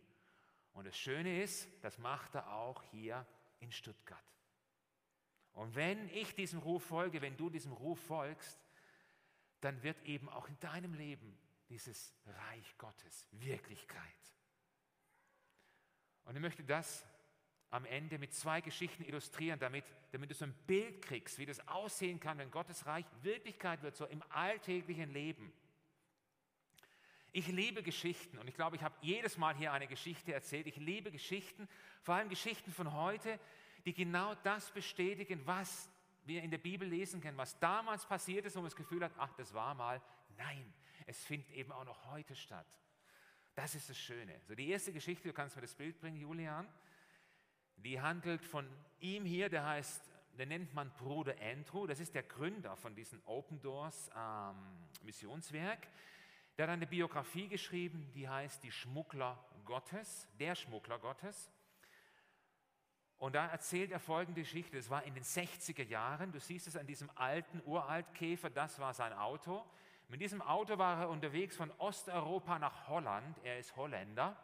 Und 0.73 0.85
das 0.87 0.97
Schöne 0.97 1.41
ist, 1.41 1.67
das 1.81 1.97
macht 1.97 2.35
er 2.35 2.53
auch 2.53 2.83
hier 2.83 3.25
in 3.59 3.71
Stuttgart. 3.71 4.23
Und 5.53 5.75
wenn 5.75 6.07
ich 6.09 6.35
diesem 6.35 6.59
Ruf 6.59 6.83
folge, 6.83 7.21
wenn 7.21 7.35
du 7.35 7.49
diesem 7.49 7.73
Ruf 7.73 7.99
folgst, 7.99 8.57
dann 9.61 9.83
wird 9.83 10.01
eben 10.03 10.29
auch 10.29 10.47
in 10.47 10.59
deinem 10.59 10.93
Leben 10.93 11.37
dieses 11.67 12.15
Reich 12.25 12.77
Gottes 12.77 13.27
Wirklichkeit. 13.31 13.99
Und 16.29 16.35
ich 16.35 16.41
möchte 16.43 16.63
das 16.63 17.03
am 17.71 17.85
Ende 17.85 18.19
mit 18.19 18.35
zwei 18.35 18.61
Geschichten 18.61 19.03
illustrieren, 19.03 19.59
damit, 19.59 19.83
damit 20.11 20.29
du 20.29 20.35
so 20.35 20.45
ein 20.45 20.53
Bild 20.67 21.01
kriegst, 21.01 21.39
wie 21.39 21.45
das 21.47 21.67
aussehen 21.67 22.19
kann, 22.19 22.37
wenn 22.37 22.51
Gottes 22.51 22.85
Reich 22.85 23.05
Wirklichkeit 23.23 23.81
wird, 23.81 23.95
so 23.95 24.05
im 24.05 24.21
alltäglichen 24.29 25.11
Leben. 25.11 25.51
Ich 27.31 27.47
liebe 27.47 27.81
Geschichten 27.81 28.37
und 28.37 28.47
ich 28.47 28.53
glaube, 28.53 28.75
ich 28.75 28.83
habe 28.83 28.93
jedes 29.01 29.39
Mal 29.39 29.55
hier 29.55 29.73
eine 29.73 29.87
Geschichte 29.87 30.31
erzählt. 30.31 30.67
Ich 30.67 30.75
liebe 30.77 31.09
Geschichten, 31.09 31.67
vor 32.03 32.13
allem 32.13 32.29
Geschichten 32.29 32.71
von 32.71 32.93
heute, 32.93 33.39
die 33.85 33.95
genau 33.95 34.35
das 34.43 34.69
bestätigen, 34.69 35.41
was 35.45 35.89
wir 36.25 36.43
in 36.43 36.51
der 36.51 36.59
Bibel 36.59 36.87
lesen 36.87 37.21
können, 37.21 37.39
was 37.39 37.57
damals 37.57 38.05
passiert 38.05 38.45
ist, 38.45 38.55
wo 38.55 38.59
man 38.59 38.67
das 38.67 38.75
Gefühl 38.75 39.03
hat, 39.03 39.13
ach, 39.17 39.33
das 39.33 39.51
war 39.55 39.73
mal. 39.73 39.99
Nein, 40.37 40.71
es 41.07 41.23
findet 41.23 41.49
eben 41.49 41.71
auch 41.71 41.85
noch 41.85 42.05
heute 42.11 42.35
statt. 42.35 42.67
Das 43.59 43.75
ist 43.75 43.89
das 43.89 43.97
Schöne. 43.97 44.39
So 44.47 44.55
die 44.55 44.69
erste 44.69 44.93
Geschichte, 44.93 45.27
du 45.27 45.33
kannst 45.33 45.57
mir 45.57 45.61
das 45.61 45.75
Bild 45.75 45.99
bringen, 45.99 46.15
Julian, 46.15 46.65
die 47.75 47.99
handelt 47.99 48.41
von 48.41 48.65
ihm 49.01 49.25
hier, 49.25 49.49
der 49.49 49.65
heißt, 49.65 50.01
der 50.37 50.45
nennt 50.45 50.73
man 50.73 50.89
Bruder 50.95 51.35
Andrew, 51.41 51.85
das 51.85 51.99
ist 51.99 52.15
der 52.15 52.23
Gründer 52.23 52.77
von 52.77 52.95
diesem 52.95 53.21
Open 53.25 53.61
Doors 53.61 54.09
ähm, 54.15 54.55
Missionswerk. 55.03 55.89
Der 56.57 56.67
hat 56.67 56.71
eine 56.71 56.87
Biografie 56.87 57.49
geschrieben, 57.49 58.09
die 58.15 58.29
heißt 58.29 58.63
Die 58.63 58.71
Schmuggler 58.71 59.37
Gottes, 59.65 60.29
der 60.39 60.55
Schmuggler 60.55 60.97
Gottes. 60.97 61.51
Und 63.17 63.35
da 63.35 63.47
erzählt 63.47 63.91
er 63.91 63.99
folgende 63.99 64.39
Geschichte. 64.39 64.77
Es 64.77 64.89
war 64.89 65.03
in 65.03 65.15
den 65.15 65.25
60er 65.25 65.83
Jahren. 65.83 66.31
Du 66.31 66.39
siehst 66.39 66.67
es 66.67 66.77
an 66.77 66.87
diesem 66.87 67.09
alten 67.15 67.61
Uraltkäfer. 67.65 68.49
Das 68.49 68.79
war 68.79 68.93
sein 68.93 69.11
Auto. 69.11 69.69
Mit 70.09 70.21
diesem 70.21 70.41
Auto 70.41 70.79
war 70.79 71.01
er 71.01 71.09
unterwegs 71.09 71.55
von 71.55 71.71
Osteuropa 71.77 72.57
nach 72.57 72.87
Holland. 72.87 73.37
Er 73.43 73.59
ist 73.59 73.75
Holländer. 73.75 74.35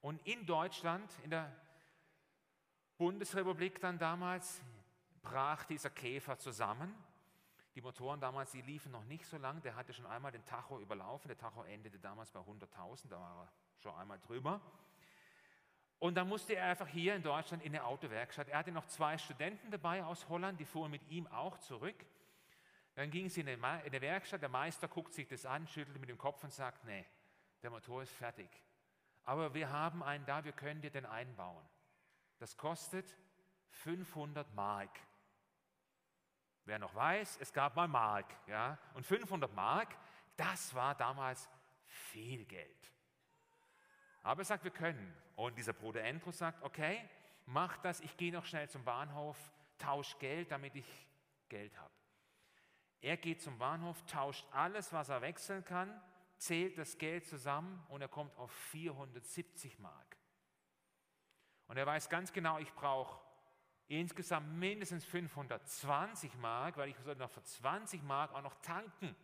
Und 0.00 0.26
in 0.26 0.46
Deutschland, 0.46 1.12
in 1.22 1.28
der 1.28 1.54
Bundesrepublik 2.96 3.78
dann 3.80 3.98
damals, 3.98 4.62
brach 5.22 5.64
dieser 5.66 5.90
Käfer 5.90 6.38
zusammen. 6.38 6.94
Die 7.74 7.82
Motoren 7.82 8.20
damals, 8.20 8.52
die 8.52 8.62
liefen 8.62 8.90
noch 8.90 9.04
nicht 9.04 9.26
so 9.26 9.36
lang. 9.36 9.60
Der 9.60 9.76
hatte 9.76 9.92
schon 9.92 10.06
einmal 10.06 10.32
den 10.32 10.46
Tacho 10.46 10.80
überlaufen. 10.80 11.28
Der 11.28 11.36
Tacho 11.36 11.62
endete 11.64 11.98
damals 11.98 12.30
bei 12.30 12.40
100.000. 12.40 13.08
Da 13.10 13.20
war 13.20 13.42
er 13.42 13.52
schon 13.82 13.94
einmal 13.96 14.18
drüber. 14.18 14.62
Und 15.98 16.14
dann 16.14 16.26
musste 16.26 16.54
er 16.54 16.70
einfach 16.70 16.88
hier 16.88 17.14
in 17.14 17.22
Deutschland 17.22 17.62
in 17.62 17.72
der 17.72 17.86
Autowerkstatt. 17.86 18.48
Er 18.48 18.58
hatte 18.58 18.72
noch 18.72 18.86
zwei 18.86 19.18
Studenten 19.18 19.70
dabei 19.70 20.02
aus 20.02 20.26
Holland, 20.30 20.58
die 20.58 20.64
fuhren 20.64 20.90
mit 20.90 21.06
ihm 21.10 21.26
auch 21.26 21.58
zurück. 21.58 21.96
Dann 22.94 23.10
ging 23.10 23.28
sie 23.28 23.40
in 23.40 23.46
der 23.46 24.00
Werkstatt, 24.00 24.42
der 24.42 24.48
Meister 24.48 24.86
guckt 24.86 25.12
sich 25.12 25.26
das 25.26 25.44
an, 25.44 25.66
schüttelt 25.66 25.98
mit 25.98 26.08
dem 26.08 26.18
Kopf 26.18 26.44
und 26.44 26.52
sagt, 26.52 26.84
nee, 26.84 27.04
der 27.62 27.70
Motor 27.70 28.02
ist 28.02 28.12
fertig. 28.12 28.48
Aber 29.24 29.54
wir 29.54 29.70
haben 29.70 30.02
einen 30.02 30.24
da, 30.26 30.44
wir 30.44 30.52
können 30.52 30.80
dir 30.80 30.90
den 30.90 31.06
einbauen. 31.06 31.66
Das 32.38 32.56
kostet 32.56 33.16
500 33.70 34.54
Mark. 34.54 35.00
Wer 36.66 36.78
noch 36.78 36.94
weiß, 36.94 37.38
es 37.40 37.52
gab 37.52 37.74
mal 37.74 37.88
Mark. 37.88 38.26
Ja? 38.46 38.78
Und 38.94 39.04
500 39.04 39.52
Mark, 39.54 39.96
das 40.36 40.74
war 40.74 40.94
damals 40.94 41.48
viel 41.84 42.44
Geld. 42.44 42.92
Aber 44.22 44.42
er 44.42 44.46
sagt, 44.46 44.64
wir 44.64 44.70
können. 44.70 45.14
Und 45.36 45.58
dieser 45.58 45.72
Bruder 45.72 46.04
Andrew 46.04 46.30
sagt, 46.30 46.62
okay, 46.62 47.08
mach 47.46 47.76
das, 47.78 48.00
ich 48.00 48.16
gehe 48.16 48.32
noch 48.32 48.44
schnell 48.44 48.68
zum 48.68 48.84
Bahnhof, 48.84 49.36
tausch 49.78 50.16
Geld, 50.18 50.50
damit 50.50 50.76
ich 50.76 51.08
Geld 51.48 51.76
habe. 51.78 51.92
Er 53.04 53.18
geht 53.18 53.42
zum 53.42 53.58
Bahnhof, 53.58 54.02
tauscht 54.06 54.46
alles, 54.50 54.90
was 54.94 55.10
er 55.10 55.20
wechseln 55.20 55.62
kann, 55.62 56.00
zählt 56.38 56.78
das 56.78 56.96
Geld 56.96 57.26
zusammen 57.26 57.84
und 57.90 58.00
er 58.00 58.08
kommt 58.08 58.34
auf 58.38 58.50
470 58.50 59.78
Mark. 59.78 60.16
Und 61.66 61.76
er 61.76 61.84
weiß 61.84 62.08
ganz 62.08 62.32
genau, 62.32 62.58
ich 62.58 62.72
brauche 62.72 63.20
insgesamt 63.88 64.54
mindestens 64.54 65.04
520 65.04 66.34
Mark, 66.36 66.78
weil 66.78 66.88
ich 66.88 66.96
soll 67.00 67.14
noch 67.16 67.28
für 67.28 67.42
20 67.42 68.02
Mark 68.04 68.32
auch 68.32 68.40
noch 68.40 68.54
tanken, 68.62 69.14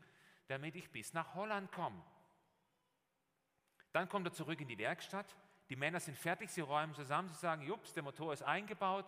damit 0.48 0.76
ich 0.76 0.90
bis 0.90 1.14
nach 1.14 1.34
Holland 1.34 1.72
komme. 1.72 2.04
Dann 3.92 4.10
kommt 4.10 4.26
er 4.26 4.34
zurück 4.34 4.60
in 4.60 4.68
die 4.68 4.76
Werkstatt. 4.76 5.34
Die 5.70 5.76
Männer 5.76 6.00
sind 6.00 6.18
fertig, 6.18 6.50
sie 6.50 6.60
räumen 6.60 6.92
zusammen, 6.92 7.30
sie 7.30 7.38
sagen, 7.38 7.62
jups, 7.62 7.94
der 7.94 8.02
Motor 8.02 8.34
ist 8.34 8.42
eingebaut, 8.42 9.06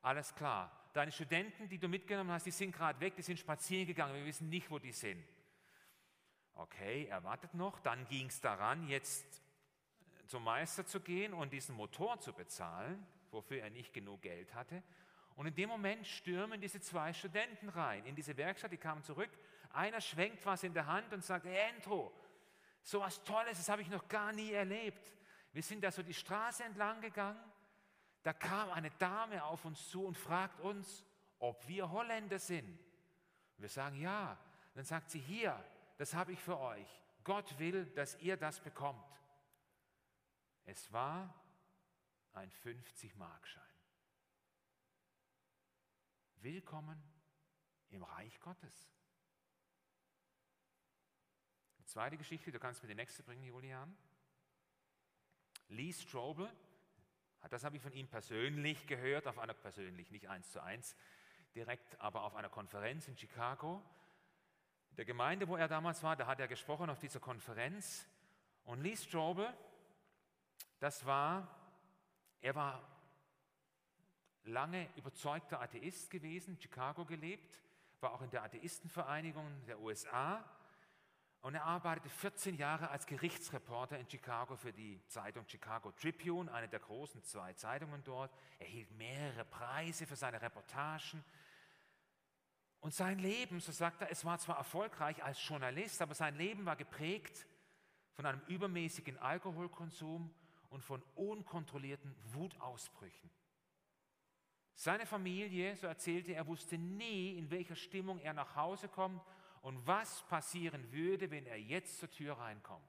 alles 0.00 0.34
klar. 0.34 0.81
Deine 0.92 1.10
Studenten, 1.10 1.68
die 1.68 1.78
du 1.78 1.88
mitgenommen 1.88 2.30
hast, 2.30 2.44
die 2.44 2.50
sind 2.50 2.72
gerade 2.72 3.00
weg, 3.00 3.16
die 3.16 3.22
sind 3.22 3.38
spazieren 3.38 3.86
gegangen, 3.86 4.14
wir 4.14 4.26
wissen 4.26 4.48
nicht, 4.48 4.70
wo 4.70 4.78
die 4.78 4.92
sind. 4.92 5.24
Okay, 6.54 7.06
er 7.08 7.24
wartet 7.24 7.54
noch, 7.54 7.80
dann 7.80 8.06
ging 8.08 8.26
es 8.26 8.40
daran, 8.40 8.86
jetzt 8.88 9.42
zum 10.26 10.44
Meister 10.44 10.84
zu 10.84 11.00
gehen 11.00 11.32
und 11.32 11.52
diesen 11.52 11.74
Motor 11.74 12.20
zu 12.20 12.32
bezahlen, 12.32 13.06
wofür 13.30 13.62
er 13.62 13.70
nicht 13.70 13.92
genug 13.94 14.22
Geld 14.22 14.54
hatte. 14.54 14.82
Und 15.34 15.46
in 15.46 15.54
dem 15.54 15.70
Moment 15.70 16.06
stürmen 16.06 16.60
diese 16.60 16.80
zwei 16.80 17.12
Studenten 17.12 17.70
rein 17.70 18.04
in 18.04 18.14
diese 18.14 18.36
Werkstatt, 18.36 18.72
die 18.72 18.76
kamen 18.76 19.02
zurück. 19.02 19.30
Einer 19.72 20.00
schwenkt 20.00 20.44
was 20.44 20.62
in 20.62 20.74
der 20.74 20.86
Hand 20.86 21.12
und 21.12 21.24
sagt, 21.24 21.46
Entro, 21.46 22.12
so 22.82 23.00
was 23.00 23.22
Tolles, 23.24 23.56
das 23.56 23.68
habe 23.68 23.80
ich 23.82 23.88
noch 23.88 24.08
gar 24.08 24.32
nie 24.32 24.52
erlebt. 24.52 25.12
Wir 25.52 25.62
sind 25.62 25.82
da 25.82 25.90
so 25.90 26.02
die 26.02 26.14
Straße 26.14 26.64
entlang 26.64 27.00
gegangen. 27.00 27.40
Da 28.22 28.32
kam 28.32 28.70
eine 28.70 28.90
Dame 28.92 29.44
auf 29.44 29.64
uns 29.64 29.88
zu 29.88 30.04
und 30.04 30.16
fragt 30.16 30.60
uns, 30.60 31.04
ob 31.38 31.66
wir 31.66 31.90
Holländer 31.90 32.38
sind. 32.38 32.78
Wir 33.58 33.68
sagen 33.68 34.00
ja. 34.00 34.38
Dann 34.74 34.84
sagt 34.84 35.10
sie, 35.10 35.20
hier, 35.20 35.62
das 35.98 36.14
habe 36.14 36.32
ich 36.32 36.40
für 36.40 36.58
euch. 36.58 36.88
Gott 37.24 37.58
will, 37.58 37.86
dass 37.86 38.18
ihr 38.20 38.36
das 38.36 38.60
bekommt. 38.60 39.04
Es 40.64 40.92
war 40.92 41.34
ein 42.32 42.50
50-Markschein. 42.50 43.62
Willkommen 46.36 47.02
im 47.90 48.02
Reich 48.02 48.40
Gottes. 48.40 48.92
Zweite 51.92 52.16
Geschichte, 52.16 52.50
du 52.50 52.58
kannst 52.58 52.82
mir 52.82 52.88
die 52.88 52.94
nächste 52.94 53.22
bringen, 53.22 53.44
Julian. 53.44 53.94
Lee 55.68 55.92
Strobel, 55.92 56.50
das 57.48 57.64
habe 57.64 57.76
ich 57.76 57.82
von 57.82 57.92
ihm 57.92 58.08
persönlich 58.08 58.86
gehört, 58.86 59.26
auf 59.26 59.38
einer 59.38 59.54
persönlich, 59.54 60.10
nicht 60.10 60.28
eins 60.28 60.50
zu 60.50 60.62
eins, 60.62 60.96
direkt, 61.54 62.00
aber 62.00 62.22
auf 62.22 62.34
einer 62.34 62.48
Konferenz 62.48 63.08
in 63.08 63.16
Chicago. 63.16 63.82
Der 64.96 65.04
Gemeinde, 65.04 65.48
wo 65.48 65.56
er 65.56 65.68
damals 65.68 66.02
war, 66.02 66.16
da 66.16 66.26
hat 66.26 66.40
er 66.40 66.48
gesprochen 66.48 66.90
auf 66.90 66.98
dieser 66.98 67.20
Konferenz. 67.20 68.06
Und 68.64 68.80
Lee 68.80 68.96
Strobel, 68.96 69.52
das 70.78 71.04
war, 71.04 71.48
er 72.40 72.54
war 72.54 72.82
lange 74.44 74.88
überzeugter 74.96 75.60
Atheist 75.60 76.10
gewesen, 76.10 76.54
in 76.54 76.60
Chicago 76.60 77.04
gelebt, 77.04 77.60
war 78.00 78.12
auch 78.12 78.22
in 78.22 78.30
der 78.30 78.42
Atheistenvereinigung 78.42 79.64
der 79.66 79.80
USA 79.80 80.44
und 81.42 81.56
er 81.56 81.64
arbeitete 81.64 82.08
14 82.08 82.56
Jahre 82.56 82.88
als 82.90 83.04
Gerichtsreporter 83.04 83.98
in 83.98 84.08
Chicago 84.08 84.56
für 84.56 84.72
die 84.72 85.02
Zeitung 85.08 85.44
Chicago 85.48 85.90
Tribune, 85.90 86.50
eine 86.52 86.68
der 86.68 86.78
großen 86.78 87.22
zwei 87.24 87.52
Zeitungen 87.54 88.02
dort. 88.04 88.32
Er 88.60 88.66
hielt 88.68 88.90
mehrere 88.92 89.44
Preise 89.44 90.06
für 90.06 90.14
seine 90.14 90.40
Reportagen. 90.40 91.24
Und 92.78 92.94
sein 92.94 93.18
Leben, 93.18 93.58
so 93.58 93.72
sagt 93.72 94.02
er, 94.02 94.10
es 94.10 94.24
war 94.24 94.38
zwar 94.38 94.56
erfolgreich 94.56 95.22
als 95.24 95.44
Journalist, 95.46 96.00
aber 96.00 96.14
sein 96.14 96.36
Leben 96.36 96.64
war 96.64 96.76
geprägt 96.76 97.46
von 98.12 98.24
einem 98.24 98.40
übermäßigen 98.46 99.18
Alkoholkonsum 99.18 100.32
und 100.70 100.84
von 100.84 101.02
unkontrollierten 101.16 102.14
Wutausbrüchen. 102.34 103.30
Seine 104.74 105.06
Familie, 105.06 105.74
so 105.74 105.88
erzählte 105.88 106.34
er, 106.34 106.46
wusste 106.46 106.78
nie, 106.78 107.36
in 107.36 107.50
welcher 107.50 107.76
Stimmung 107.76 108.20
er 108.20 108.32
nach 108.32 108.54
Hause 108.54 108.88
kommt 108.88 109.20
und 109.62 109.86
was 109.86 110.22
passieren 110.24 110.92
würde, 110.92 111.30
wenn 111.30 111.46
er 111.46 111.58
jetzt 111.58 111.98
zur 111.98 112.10
Tür 112.10 112.34
reinkommt. 112.38 112.82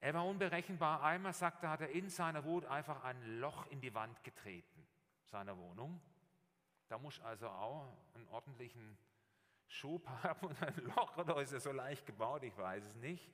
Er 0.00 0.14
war 0.14 0.26
unberechenbar. 0.26 1.02
Einmal, 1.02 1.32
sagte 1.32 1.66
er, 1.66 1.70
hat 1.70 1.80
er 1.80 1.90
in 1.90 2.08
seiner 2.08 2.44
Wut 2.44 2.64
einfach 2.66 3.02
ein 3.04 3.40
Loch 3.40 3.66
in 3.68 3.80
die 3.80 3.94
Wand 3.94 4.22
getreten, 4.22 4.86
seiner 5.24 5.56
Wohnung. 5.56 6.00
Da 6.88 6.98
muss 6.98 7.20
also 7.20 7.48
auch 7.48 7.96
einen 8.14 8.28
ordentlichen 8.28 8.98
Schub 9.66 10.06
haben 10.22 10.46
und 10.46 10.62
ein 10.62 10.76
Loch, 10.96 11.16
oder 11.16 11.40
ist 11.40 11.52
er 11.52 11.60
so 11.60 11.72
leicht 11.72 12.06
gebaut, 12.06 12.42
ich 12.42 12.56
weiß 12.56 12.84
es 12.84 12.94
nicht. 12.96 13.32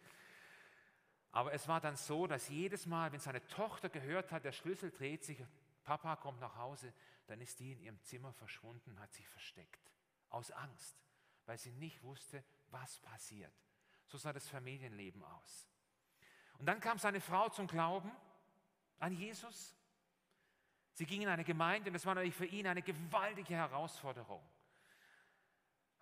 Aber 1.32 1.52
es 1.52 1.66
war 1.66 1.80
dann 1.80 1.96
so, 1.96 2.26
dass 2.26 2.48
jedes 2.48 2.86
Mal, 2.86 3.12
wenn 3.12 3.20
seine 3.20 3.44
Tochter 3.48 3.88
gehört 3.88 4.30
hat, 4.30 4.44
der 4.44 4.52
Schlüssel 4.52 4.90
dreht 4.90 5.24
sich, 5.24 5.42
Papa 5.82 6.16
kommt 6.16 6.40
nach 6.40 6.56
Hause, 6.56 6.92
dann 7.26 7.40
ist 7.40 7.60
die 7.60 7.72
in 7.72 7.80
ihrem 7.80 8.00
Zimmer 8.02 8.32
verschwunden, 8.32 8.98
hat 9.00 9.12
sich 9.12 9.26
versteckt, 9.28 9.90
aus 10.30 10.50
Angst 10.50 10.96
weil 11.46 11.58
sie 11.58 11.72
nicht 11.72 12.02
wusste, 12.02 12.42
was 12.70 12.98
passiert. 13.00 13.52
So 14.06 14.18
sah 14.18 14.32
das 14.32 14.48
Familienleben 14.48 15.22
aus. 15.22 15.68
Und 16.58 16.66
dann 16.66 16.80
kam 16.80 16.98
seine 16.98 17.20
Frau 17.20 17.48
zum 17.48 17.66
Glauben 17.66 18.10
an 18.98 19.12
Jesus. 19.12 19.74
Sie 20.92 21.06
ging 21.06 21.22
in 21.22 21.28
eine 21.28 21.44
Gemeinde 21.44 21.88
und 21.88 21.94
das 21.94 22.06
war 22.06 22.14
natürlich 22.14 22.34
für 22.34 22.46
ihn 22.46 22.66
eine 22.66 22.82
gewaltige 22.82 23.54
Herausforderung. 23.54 24.42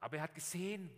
Aber 0.01 0.17
er 0.17 0.25
hat 0.25 0.35
gesehen, 0.35 0.91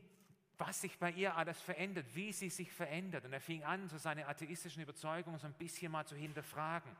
was 0.58 0.80
sich 0.80 0.98
bei 0.98 1.10
ihr 1.12 1.36
alles 1.36 1.60
verändert, 1.60 2.06
wie 2.14 2.32
sie 2.32 2.50
sich 2.50 2.72
verändert. 2.72 3.24
Und 3.24 3.32
er 3.32 3.40
fing 3.40 3.62
an, 3.64 3.88
so 3.88 3.98
seine 3.98 4.26
atheistischen 4.26 4.82
Überzeugungen 4.82 5.38
so 5.38 5.46
ein 5.46 5.54
bisschen 5.54 5.92
mal 5.92 6.06
zu 6.06 6.16
hinterfragen. 6.16 6.90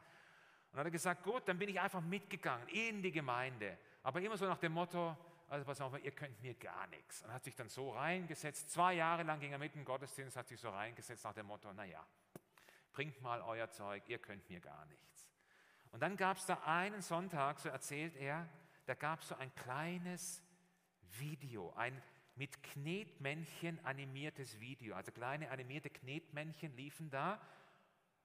Und 0.73 0.79
hat 0.79 0.87
er 0.87 0.91
gesagt, 0.91 1.23
gut, 1.23 1.47
dann 1.47 1.59
bin 1.59 1.69
ich 1.69 1.81
einfach 1.81 2.01
mitgegangen 2.01 2.69
in 2.69 3.03
die 3.03 3.13
Gemeinde. 3.13 3.79
Aber 4.03 4.21
immer 4.21 4.37
so 4.37 4.45
nach 4.45 4.59
dem 4.59 4.73
Motto, 4.73 5.17
also 5.55 5.65
pass 5.67 5.81
auf, 5.81 5.97
ihr 6.03 6.11
könnt 6.11 6.41
mir 6.43 6.55
gar 6.55 6.87
nichts. 6.89 7.23
Und 7.23 7.33
hat 7.33 7.45
sich 7.45 7.55
dann 7.55 7.69
so 7.69 7.91
reingesetzt. 7.91 8.71
Zwei 8.71 8.95
Jahre 8.95 9.23
lang 9.23 9.41
ging 9.41 9.53
er 9.53 9.59
mit 9.59 9.75
im 9.77 9.85
Gottesdienst, 9.85 10.37
hat 10.37 10.49
sich 10.49 10.61
so 10.61 10.69
reingesetzt 10.69 11.25
nach 11.25 11.33
dem 11.33 11.47
Motto, 11.47 11.73
naja, 11.73 12.05
bringt 12.93 13.21
mal 13.23 13.41
euer 13.41 13.71
Zeug, 13.71 14.03
ihr 14.09 14.19
könnt 14.19 14.49
mir 14.51 14.61
gar 14.61 14.85
nichts. 14.87 15.29
Und 15.93 16.01
dann 16.01 16.17
gab 16.17 16.39
es 16.39 16.47
da 16.47 16.61
einen 16.65 17.03
Sonntag, 17.03 17.61
so 17.61 17.69
erzählt 17.69 18.17
er, 18.17 18.49
da 18.87 18.95
gab 18.95 19.21
es 19.21 19.29
so 19.29 19.37
ein 19.37 19.55
kleines 19.55 20.43
Video, 21.19 21.73
ein 21.75 22.03
mit 22.37 22.63
Knetmännchen 22.65 23.79
animiertes 23.85 24.59
Video. 24.59 24.97
Also 24.97 25.13
kleine 25.13 25.51
animierte 25.51 25.89
Knetmännchen 25.89 26.75
liefen 26.75 27.11
da. 27.11 27.41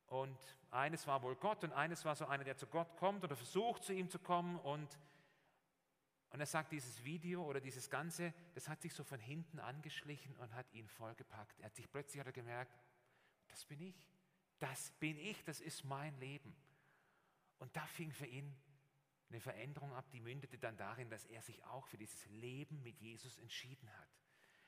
Und 0.07 0.37
eines 0.71 1.05
war 1.05 1.21
wohl 1.21 1.35
Gott 1.35 1.63
und 1.63 1.73
eines 1.73 2.03
war 2.05 2.15
so 2.15 2.25
einer, 2.25 2.43
der 2.43 2.57
zu 2.57 2.65
Gott 2.65 2.97
kommt 2.97 3.23
oder 3.23 3.35
versucht 3.35 3.83
zu 3.83 3.93
ihm 3.93 4.09
zu 4.09 4.17
kommen. 4.17 4.57
Und, 4.59 4.97
und 6.31 6.39
er 6.39 6.45
sagt, 6.45 6.71
dieses 6.71 7.03
Video 7.03 7.43
oder 7.43 7.59
dieses 7.59 7.89
Ganze, 7.89 8.33
das 8.53 8.69
hat 8.69 8.81
sich 8.81 8.93
so 8.93 9.03
von 9.03 9.19
hinten 9.19 9.59
angeschlichen 9.59 10.35
und 10.37 10.53
hat 10.53 10.71
ihn 10.73 10.87
vollgepackt. 10.87 11.59
Er 11.59 11.67
hat 11.67 11.75
sich 11.75 11.89
plötzlich 11.89 12.19
hat 12.19 12.27
er 12.27 12.33
gemerkt, 12.33 12.71
das 13.47 13.65
bin 13.65 13.81
ich. 13.81 14.07
Das 14.59 14.91
bin 14.99 15.17
ich, 15.17 15.43
das 15.45 15.61
ist 15.61 15.85
mein 15.85 16.17
Leben. 16.19 16.55
Und 17.57 17.75
da 17.75 17.85
fing 17.87 18.11
für 18.11 18.27
ihn 18.27 18.55
eine 19.29 19.39
Veränderung 19.39 19.93
ab, 19.93 20.09
die 20.11 20.19
mündete 20.19 20.57
dann 20.57 20.77
darin, 20.77 21.09
dass 21.09 21.25
er 21.25 21.41
sich 21.41 21.63
auch 21.65 21.87
für 21.87 21.97
dieses 21.97 22.25
Leben 22.27 22.81
mit 22.83 22.99
Jesus 22.99 23.37
entschieden 23.37 23.89
hat. 23.97 24.09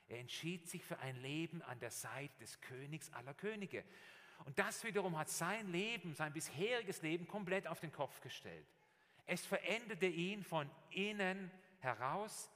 Er 0.08 0.20
entschied 0.20 0.68
sich 0.68 0.84
für 0.84 1.00
ein 1.00 1.16
Leben 1.18 1.62
an 1.62 1.80
der 1.80 1.92
Seite 1.92 2.38
des 2.40 2.60
Königs 2.62 3.12
aller 3.14 3.34
Könige. 3.34 3.84
Und 4.46 4.58
das 4.58 4.84
wiederum 4.84 5.18
hat 5.18 5.30
sein 5.30 5.68
Leben, 5.68 6.16
sein 6.16 6.34
bisheriges 6.34 7.02
Leben 7.02 7.28
komplett 7.28 7.68
auf 7.68 7.80
den 7.80 7.92
Kopf 7.92 8.20
gestellt. 8.22 8.68
Es 9.32 9.46
veränderte 9.46 10.08
ihn 10.08 10.44
von 10.44 10.70
innen 10.90 11.50
heraus, 11.80 12.52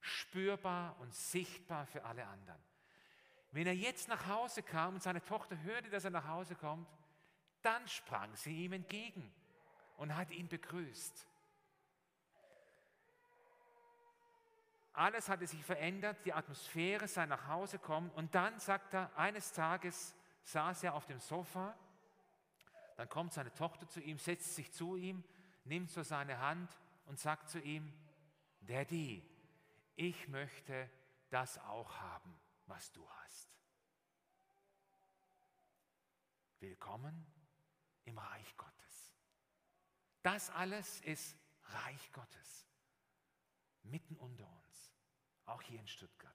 spürbar 0.00 0.94
und 1.00 1.14
sichtbar 1.14 1.86
für 1.86 2.04
alle 2.04 2.26
anderen. 2.26 2.60
Wenn 3.52 3.66
er 3.66 3.74
jetzt 3.74 4.06
nach 4.06 4.26
Hause 4.26 4.62
kam 4.62 4.96
und 4.96 5.02
seine 5.02 5.24
Tochter 5.24 5.58
hörte, 5.62 5.88
dass 5.88 6.04
er 6.04 6.10
nach 6.10 6.28
Hause 6.28 6.56
kommt, 6.56 6.86
dann 7.62 7.88
sprang 7.88 8.36
sie 8.36 8.66
ihm 8.66 8.74
entgegen 8.74 9.32
und 9.96 10.14
hat 10.14 10.30
ihn 10.30 10.46
begrüßt. 10.46 11.26
Alles 14.92 15.26
hatte 15.26 15.46
sich 15.46 15.64
verändert, 15.64 16.18
die 16.26 16.34
Atmosphäre, 16.34 17.08
sein 17.08 17.30
nach 17.30 17.46
Hause 17.46 17.78
kommen 17.78 18.10
und 18.10 18.34
dann 18.34 18.60
sagt 18.60 18.92
er, 18.92 19.10
eines 19.16 19.52
Tages 19.52 20.14
saß 20.42 20.84
er 20.84 20.92
auf 20.92 21.06
dem 21.06 21.18
Sofa, 21.18 21.74
dann 22.98 23.08
kommt 23.08 23.32
seine 23.32 23.54
Tochter 23.54 23.88
zu 23.88 24.02
ihm, 24.02 24.18
setzt 24.18 24.54
sich 24.54 24.70
zu 24.70 24.96
ihm, 24.96 25.24
nimmt 25.70 25.88
so 25.88 26.02
seine 26.02 26.38
Hand 26.40 26.68
und 27.06 27.18
sagt 27.18 27.48
zu 27.48 27.60
ihm, 27.60 27.90
Daddy, 28.60 29.22
ich 29.94 30.28
möchte 30.28 30.90
das 31.30 31.58
auch 31.58 31.96
haben, 32.00 32.38
was 32.66 32.92
du 32.92 33.08
hast. 33.08 33.48
Willkommen 36.58 37.24
im 38.04 38.18
Reich 38.18 38.56
Gottes. 38.56 39.14
Das 40.22 40.50
alles 40.50 41.00
ist 41.02 41.36
Reich 41.62 42.12
Gottes, 42.12 42.66
mitten 43.84 44.16
unter 44.16 44.48
uns, 44.48 44.92
auch 45.46 45.62
hier 45.62 45.78
in 45.78 45.86
Stuttgart. 45.86 46.34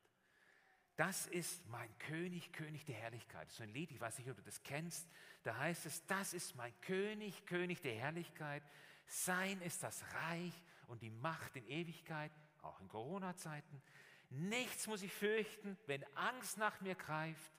Das 0.95 1.27
ist 1.27 1.67
mein 1.67 1.95
König, 1.99 2.53
König 2.53 2.85
der 2.85 2.95
Herrlichkeit. 2.95 3.51
So 3.51 3.63
ein 3.63 3.69
Lied, 3.69 3.91
ich 3.91 3.99
weiß 3.99 4.17
nicht, 4.17 4.29
ob 4.29 4.37
du 4.37 4.43
das 4.43 4.63
kennst. 4.63 5.05
Da 5.43 5.57
heißt 5.57 5.85
es, 5.85 6.05
das 6.05 6.33
ist 6.33 6.55
mein 6.55 6.73
König, 6.79 7.45
König 7.45 7.81
der 7.81 7.95
Herrlichkeit. 7.95 8.63
Sein 9.05 9.61
ist 9.61 9.83
das 9.83 10.03
Reich 10.13 10.53
und 10.87 11.01
die 11.01 11.09
Macht 11.09 11.55
in 11.55 11.67
Ewigkeit, 11.67 12.31
auch 12.61 12.79
in 12.79 12.87
Corona-Zeiten. 12.87 13.81
Nichts 14.29 14.87
muss 14.87 15.03
ich 15.03 15.13
fürchten, 15.13 15.77
wenn 15.85 16.03
Angst 16.15 16.57
nach 16.57 16.81
mir 16.81 16.95
greift, 16.95 17.51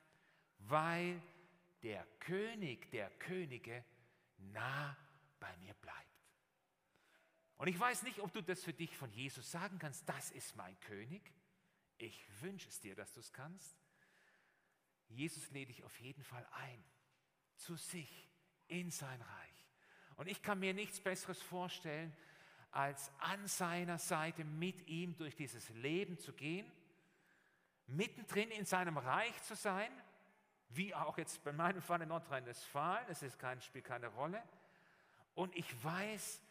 weil 0.59 1.21
der 1.83 2.05
König 2.19 2.89
der 2.91 3.09
Könige 3.11 3.83
nah 4.37 4.95
bei 5.39 5.55
mir 5.57 5.73
bleibt. 5.75 5.97
Und 7.57 7.67
ich 7.67 7.79
weiß 7.79 8.03
nicht, 8.03 8.19
ob 8.19 8.31
du 8.33 8.41
das 8.43 8.63
für 8.63 8.73
dich 8.73 8.95
von 8.95 9.11
Jesus 9.11 9.49
sagen 9.49 9.79
kannst, 9.79 10.07
das 10.07 10.31
ist 10.31 10.55
mein 10.55 10.79
König. 10.81 11.33
Ich 11.97 12.27
wünsche 12.41 12.69
es 12.69 12.79
dir, 12.79 12.95
dass 12.95 13.13
du 13.13 13.19
es 13.19 13.33
kannst. 13.33 13.75
Jesus 15.07 15.49
lädt 15.51 15.69
dich 15.69 15.83
auf 15.83 15.99
jeden 15.99 16.23
Fall 16.23 16.45
ein, 16.51 16.83
zu 17.55 17.75
sich, 17.75 18.29
in 18.67 18.91
sein 18.91 19.21
Reich. 19.21 19.46
Und 20.17 20.27
ich 20.27 20.41
kann 20.41 20.59
mir 20.59 20.73
nichts 20.73 20.99
Besseres 20.99 21.41
vorstellen, 21.41 22.15
als 22.71 23.11
an 23.19 23.47
seiner 23.47 23.97
Seite 23.97 24.43
mit 24.43 24.87
ihm 24.87 25.15
durch 25.15 25.35
dieses 25.35 25.69
Leben 25.69 26.19
zu 26.19 26.33
gehen, 26.33 26.69
mittendrin 27.87 28.51
in 28.51 28.65
seinem 28.65 28.97
Reich 28.97 29.41
zu 29.43 29.55
sein, 29.55 29.91
wie 30.69 30.93
auch 30.93 31.17
jetzt 31.17 31.43
bei 31.43 31.53
meinem 31.53 31.81
Fall 31.81 32.01
in 32.01 32.09
Nordrhein-Westfalen, 32.09 33.07
es 33.09 33.37
kein, 33.37 33.61
spielt 33.61 33.85
keine 33.85 34.07
Rolle. 34.07 34.43
Und 35.33 35.55
ich 35.55 35.83
weiß, 35.83 36.41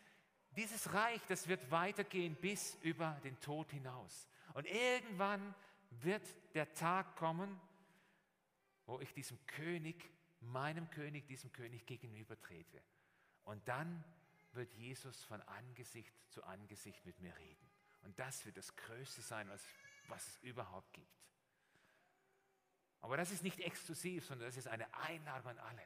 dieses 0.56 0.94
Reich, 0.94 1.20
das 1.28 1.48
wird 1.48 1.70
weitergehen 1.70 2.34
bis 2.36 2.76
über 2.82 3.20
den 3.24 3.38
Tod 3.40 3.70
hinaus. 3.70 4.26
Und 4.54 4.66
irgendwann 4.66 5.54
wird 5.90 6.22
der 6.54 6.72
Tag 6.72 7.16
kommen, 7.16 7.60
wo 8.86 9.00
ich 9.00 9.12
diesem 9.12 9.44
König, 9.46 10.10
meinem 10.40 10.88
König, 10.90 11.26
diesem 11.26 11.52
König 11.52 11.84
gegenübertrete. 11.84 12.80
Und 13.46 13.66
dann 13.68 14.04
wird 14.52 14.72
Jesus 14.74 15.24
von 15.24 15.40
Angesicht 15.42 16.12
zu 16.30 16.42
Angesicht 16.44 17.04
mit 17.06 17.18
mir 17.20 17.34
reden. 17.38 17.70
Und 18.02 18.18
das 18.18 18.44
wird 18.44 18.56
das 18.56 18.74
Größte 18.76 19.22
sein, 19.22 19.48
was, 19.48 19.64
was 20.08 20.26
es 20.26 20.42
überhaupt 20.42 20.92
gibt. 20.92 21.16
Aber 23.00 23.16
das 23.16 23.30
ist 23.30 23.42
nicht 23.42 23.60
exklusiv, 23.60 24.26
sondern 24.26 24.48
das 24.48 24.56
ist 24.56 24.66
eine 24.66 24.92
Einladung 24.94 25.50
an 25.50 25.58
alle. 25.60 25.82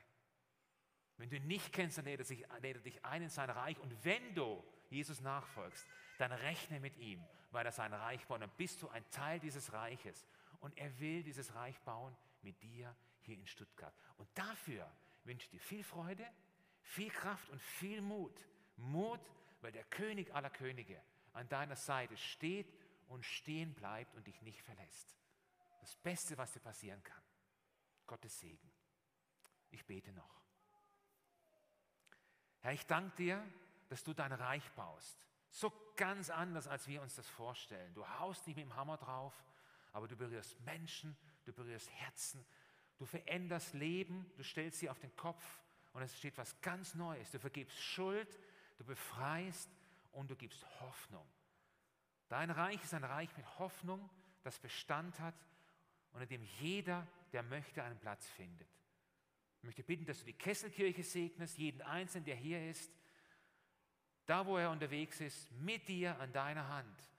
Wenn 1.18 1.28
du 1.28 1.36
ihn 1.36 1.46
nicht 1.46 1.72
kennst, 1.72 1.98
dann 1.98 2.06
lädt 2.06 2.20
er, 2.20 2.24
sich, 2.24 2.46
lädt 2.60 2.76
er 2.76 2.82
dich 2.82 3.04
ein 3.04 3.22
in 3.22 3.28
sein 3.28 3.50
Reich. 3.50 3.78
Und 3.78 4.04
wenn 4.04 4.34
du 4.34 4.64
Jesus 4.88 5.20
nachfolgst, 5.20 5.86
dann 6.16 6.32
rechne 6.32 6.80
mit 6.80 6.96
ihm, 6.96 7.22
weil 7.50 7.66
er 7.66 7.72
sein 7.72 7.92
Reich 7.92 8.26
baut. 8.26 8.40
Dann 8.40 8.50
bist 8.56 8.80
du 8.80 8.88
ein 8.88 9.08
Teil 9.10 9.38
dieses 9.38 9.72
Reiches. 9.74 10.26
Und 10.60 10.76
er 10.78 10.98
will 10.98 11.22
dieses 11.22 11.54
Reich 11.54 11.78
bauen 11.80 12.16
mit 12.40 12.62
dir 12.62 12.96
hier 13.20 13.36
in 13.36 13.46
Stuttgart. 13.46 13.94
Und 14.16 14.28
dafür 14.34 14.90
wünsche 15.24 15.44
ich 15.44 15.50
dir 15.50 15.60
viel 15.60 15.84
Freude, 15.84 16.26
viel 16.82 17.10
Kraft 17.10 17.48
und 17.50 17.60
viel 17.60 18.00
Mut. 18.00 18.34
Mut, 18.76 19.20
weil 19.60 19.72
der 19.72 19.84
König 19.84 20.34
aller 20.34 20.50
Könige 20.50 21.02
an 21.32 21.48
deiner 21.48 21.76
Seite 21.76 22.16
steht 22.16 22.72
und 23.08 23.24
stehen 23.24 23.74
bleibt 23.74 24.14
und 24.14 24.26
dich 24.26 24.40
nicht 24.42 24.62
verlässt. 24.62 25.16
Das 25.80 25.96
Beste, 25.96 26.36
was 26.38 26.52
dir 26.52 26.60
passieren 26.60 27.02
kann. 27.02 27.22
Gottes 28.06 28.38
Segen. 28.40 28.70
Ich 29.70 29.84
bete 29.86 30.12
noch. 30.12 30.40
Herr, 32.60 32.72
ich 32.72 32.86
danke 32.86 33.16
dir, 33.16 33.52
dass 33.88 34.04
du 34.04 34.12
dein 34.12 34.32
Reich 34.32 34.68
baust. 34.72 35.26
So 35.50 35.72
ganz 35.96 36.30
anders, 36.30 36.68
als 36.68 36.86
wir 36.86 37.02
uns 37.02 37.14
das 37.14 37.28
vorstellen. 37.28 37.92
Du 37.94 38.06
haust 38.18 38.46
nicht 38.46 38.56
mit 38.56 38.66
dem 38.66 38.76
Hammer 38.76 38.96
drauf, 38.96 39.34
aber 39.92 40.06
du 40.06 40.16
berührst 40.16 40.60
Menschen, 40.60 41.16
du 41.44 41.52
berührst 41.52 41.90
Herzen, 41.90 42.44
du 42.98 43.06
veränderst 43.06 43.74
Leben, 43.74 44.30
du 44.36 44.44
stellst 44.44 44.78
sie 44.78 44.90
auf 44.90 44.98
den 44.98 45.14
Kopf 45.16 45.42
und 46.00 46.06
es 46.06 46.16
steht 46.16 46.38
was 46.38 46.58
ganz 46.62 46.94
Neues. 46.94 47.30
Du 47.30 47.38
vergibst 47.38 47.78
Schuld, 47.78 48.38
du 48.78 48.84
befreist 48.84 49.68
und 50.12 50.30
du 50.30 50.36
gibst 50.36 50.64
Hoffnung. 50.80 51.26
Dein 52.28 52.50
Reich 52.50 52.82
ist 52.82 52.94
ein 52.94 53.04
Reich 53.04 53.36
mit 53.36 53.58
Hoffnung, 53.58 54.08
das 54.42 54.58
Bestand 54.58 55.20
hat 55.20 55.34
und 56.12 56.22
in 56.22 56.28
dem 56.28 56.42
jeder, 56.58 57.06
der 57.32 57.42
möchte, 57.42 57.82
einen 57.82 57.98
Platz 57.98 58.26
findet. 58.28 58.68
Ich 59.58 59.64
möchte 59.64 59.82
bitten, 59.82 60.06
dass 60.06 60.20
du 60.20 60.24
die 60.24 60.32
Kesselkirche 60.32 61.02
segnest, 61.04 61.58
jeden 61.58 61.82
Einzelnen, 61.82 62.24
der 62.24 62.36
hier 62.36 62.70
ist, 62.70 62.90
da 64.24 64.46
wo 64.46 64.56
er 64.56 64.70
unterwegs 64.70 65.20
ist, 65.20 65.52
mit 65.52 65.86
dir 65.86 66.18
an 66.18 66.32
deiner 66.32 66.66
Hand, 66.68 67.10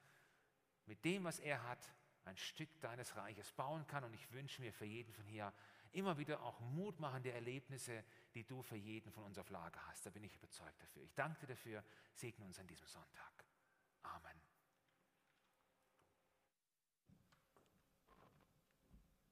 mit 0.86 1.04
dem, 1.04 1.22
was 1.22 1.38
er 1.38 1.62
hat, 1.68 1.88
ein 2.24 2.36
Stück 2.36 2.80
deines 2.80 3.14
Reiches 3.14 3.52
bauen 3.52 3.86
kann. 3.86 4.02
Und 4.02 4.14
ich 4.14 4.32
wünsche 4.32 4.60
mir 4.60 4.72
für 4.72 4.86
jeden 4.86 5.12
von 5.12 5.26
hier 5.26 5.52
immer 5.92 6.18
wieder 6.18 6.42
auch 6.42 6.58
mutmachende 6.60 7.32
Erlebnisse, 7.32 8.02
die 8.34 8.44
du 8.44 8.62
für 8.62 8.76
jeden 8.76 9.10
von 9.12 9.24
uns 9.24 9.38
auf 9.38 9.50
Lager 9.50 9.86
hast. 9.86 10.06
Da 10.06 10.10
bin 10.10 10.24
ich 10.24 10.34
überzeugt 10.36 10.82
dafür. 10.82 11.02
Ich 11.02 11.14
danke 11.14 11.40
dir 11.40 11.54
dafür. 11.54 11.84
Segne 12.14 12.44
uns 12.44 12.58
an 12.58 12.66
diesem 12.66 12.86
Sonntag. 12.86 13.44
Amen. 14.02 14.51